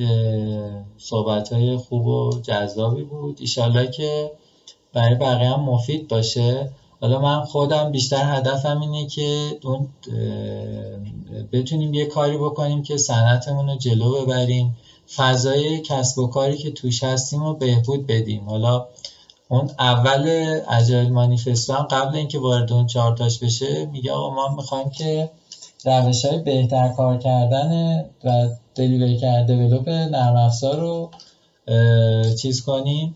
صحبت 0.97 1.53
های 1.53 1.77
خوب 1.77 2.05
و 2.05 2.39
جذابی 2.43 3.03
بود. 3.03 3.38
ایشالله 3.41 3.88
که 3.88 4.31
برای 4.93 5.15
بقیه 5.15 5.49
هم 5.49 5.61
مفید 5.61 6.07
باشه. 6.07 6.69
حالا 7.01 7.19
من 7.19 7.45
خودم 7.45 7.91
بیشتر 7.91 8.36
هدفم 8.38 8.81
اینه 8.81 9.07
که 9.07 9.59
اون 9.63 9.88
بتونیم 11.51 11.93
یه 11.93 12.05
کاری 12.05 12.38
بکنیم 12.38 12.83
که 12.83 12.97
صنعتمون 12.97 13.69
رو 13.69 13.75
جلو 13.75 14.25
ببریم. 14.25 14.77
فضای 15.15 15.81
کسب 15.81 16.19
و 16.19 16.27
کاری 16.27 16.57
که 16.57 16.71
توش 16.71 17.03
هستیم 17.03 17.43
رو 17.43 17.53
بهبود 17.53 18.07
بدیم. 18.07 18.49
حالا 18.49 18.86
اون 19.49 19.69
اول 19.79 20.59
اجایل 20.69 21.09
مانیفستو 21.09 21.73
هم 21.73 21.83
قبل 21.83 22.15
اینکه 22.15 22.39
وارد 22.39 22.73
اون 22.73 22.88
چارتاش 22.88 23.39
بشه 23.39 23.86
میگه 23.86 24.11
آقا 24.11 24.36
ما 24.36 24.55
می‌خوایم 24.55 24.89
که 24.89 25.29
روش 25.86 26.26
های 26.26 26.38
بهتر 26.38 26.89
کار 26.89 27.17
کردن 27.17 27.99
و 28.23 28.49
دلیوری 28.76 29.17
کرده 29.17 29.55
دیولوپ 29.55 29.89
نرم 29.89 30.36
افزار 30.36 30.80
رو 30.80 31.11
چیز 32.36 32.61
کنیم 32.61 33.15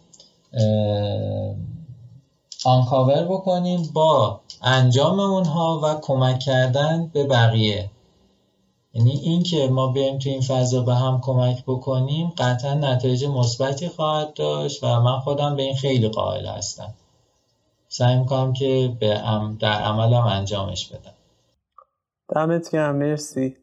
آنکاور 2.66 3.24
بکنیم 3.24 3.89
با 3.93 4.39
انجام 4.62 5.20
اونها 5.20 5.82
و 5.84 5.95
کمک 6.01 6.39
کردن 6.39 7.10
به 7.14 7.24
بقیه. 7.26 7.89
یعنی 8.93 9.12
این 9.12 9.43
که 9.43 9.68
ما 9.68 9.88
بیایم 9.88 10.18
تو 10.18 10.30
این 10.30 10.41
فضا 10.41 10.82
به 10.82 10.95
هم 10.95 11.22
کمک 11.22 11.64
بکنیم 11.68 12.34
قطعا 12.38 12.74
نتایج 12.74 13.26
مثبتی 13.26 13.89
خواهد 13.89 14.34
داشت 14.34 14.84
و 14.84 14.99
من 14.99 15.20
خودم 15.20 15.55
به 15.55 15.64
این 15.64 15.76
خیلی 15.76 16.10
قائل 16.10 16.45
هستم. 16.45 16.93
سعی 17.89 18.16
می‌کنم 18.16 18.53
که 18.53 18.95
به 18.99 19.22
در 19.60 19.82
عملم 19.82 20.24
انجامش 20.24 20.88
بدم. 20.88 21.12
دمت 22.36 22.69
گرم 22.69 22.95
مرسی. 22.95 23.57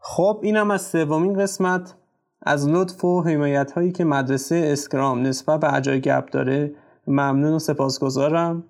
خب 0.00 0.40
اینم 0.42 0.70
از 0.70 0.82
سومین 0.82 1.38
قسمت 1.38 1.94
از 2.42 2.68
لطف 2.68 3.04
و 3.04 3.22
حمایت 3.22 3.72
هایی 3.72 3.92
که 3.92 4.04
مدرسه 4.04 4.68
Scrum 4.72 5.22
نسبت 5.22 5.60
به 5.60 5.74
اجای 5.74 6.00
گپ 6.00 6.30
داره. 6.30 6.74
ممنون 7.06 7.52
و 7.52 7.58
سپاسگزارم. 7.58 8.64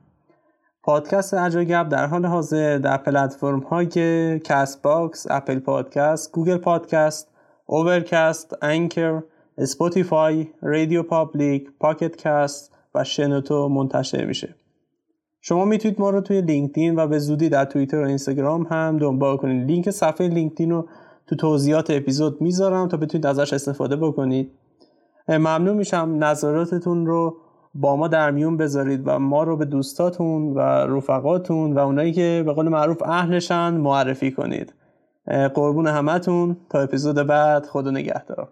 پادکست 0.83 1.35
اجای 1.35 1.67
گپ 1.67 1.89
در 1.89 2.07
حال 2.07 2.27
حاضر 2.27 2.79
در 2.79 2.97
پلتفرم 2.97 3.61
های 3.61 3.87
Castbox، 4.41 5.27
Apple 5.31 5.59
Podcast، 5.59 6.33
Google 6.33 6.57
Podcast، 6.57 7.29
Overcast، 7.67 8.55
Anchor، 8.63 9.23
Spotify، 9.59 10.49
RadioPublic، 10.63 11.69
Pocket 11.81 12.17
Casts 12.17 12.73
و 12.95 13.05
شنوتو 13.05 13.69
منتشر 13.69 14.25
میشه. 14.25 14.55
شما 15.49 15.65
می‌تونید 15.65 16.01
ما 16.01 16.11
رو 16.11 16.21
توی 16.21 16.41
لینکدین 16.41 16.99
و 16.99 17.07
به 17.07 17.19
زودی 17.19 17.49
در 17.49 17.65
توییتر 17.65 18.01
و 18.03 18.07
اینستاگرام 18.07 18.63
هم 18.63 18.99
دنبال 18.99 19.37
کنید. 19.37 19.67
لینک 19.67 19.91
صفحه 19.91 20.29
لینکدین 20.29 20.71
رو 20.71 20.89
تو 21.27 21.37
توضیحات 21.37 21.91
اپیزود 21.91 22.41
می‌ذارم 22.41 22.89
تا 22.89 22.97
بتونید 22.97 23.27
ازش 23.27 23.53
استفاده 23.53 23.97
بکنید. 23.97 24.51
ممنون 25.29 25.77
میشم 25.77 26.17
نظراتتون 26.19 27.07
رو 27.07 27.37
با 27.75 27.97
ما 27.97 28.09
در 28.09 28.31
میون 28.31 28.57
بذارید 28.57 29.03
و 29.05 29.19
ما 29.19 29.43
رو 29.43 29.57
به 29.57 29.65
دوستاتون 29.65 30.55
و 30.55 30.61
رفقاتون 30.97 31.73
و 31.73 31.79
اونایی 31.79 32.13
که 32.13 32.43
به 32.47 32.53
قول 32.53 32.69
معروف 32.69 33.03
اهلشن 33.03 33.75
معرفی 33.75 34.31
کنید 34.31 34.75
قربون 35.55 35.87
همتون 35.87 36.57
تا 36.71 36.81
اپیزود 36.81 37.17
بعد 37.17 37.67
خدا 37.67 37.91
نگهدار 37.91 38.49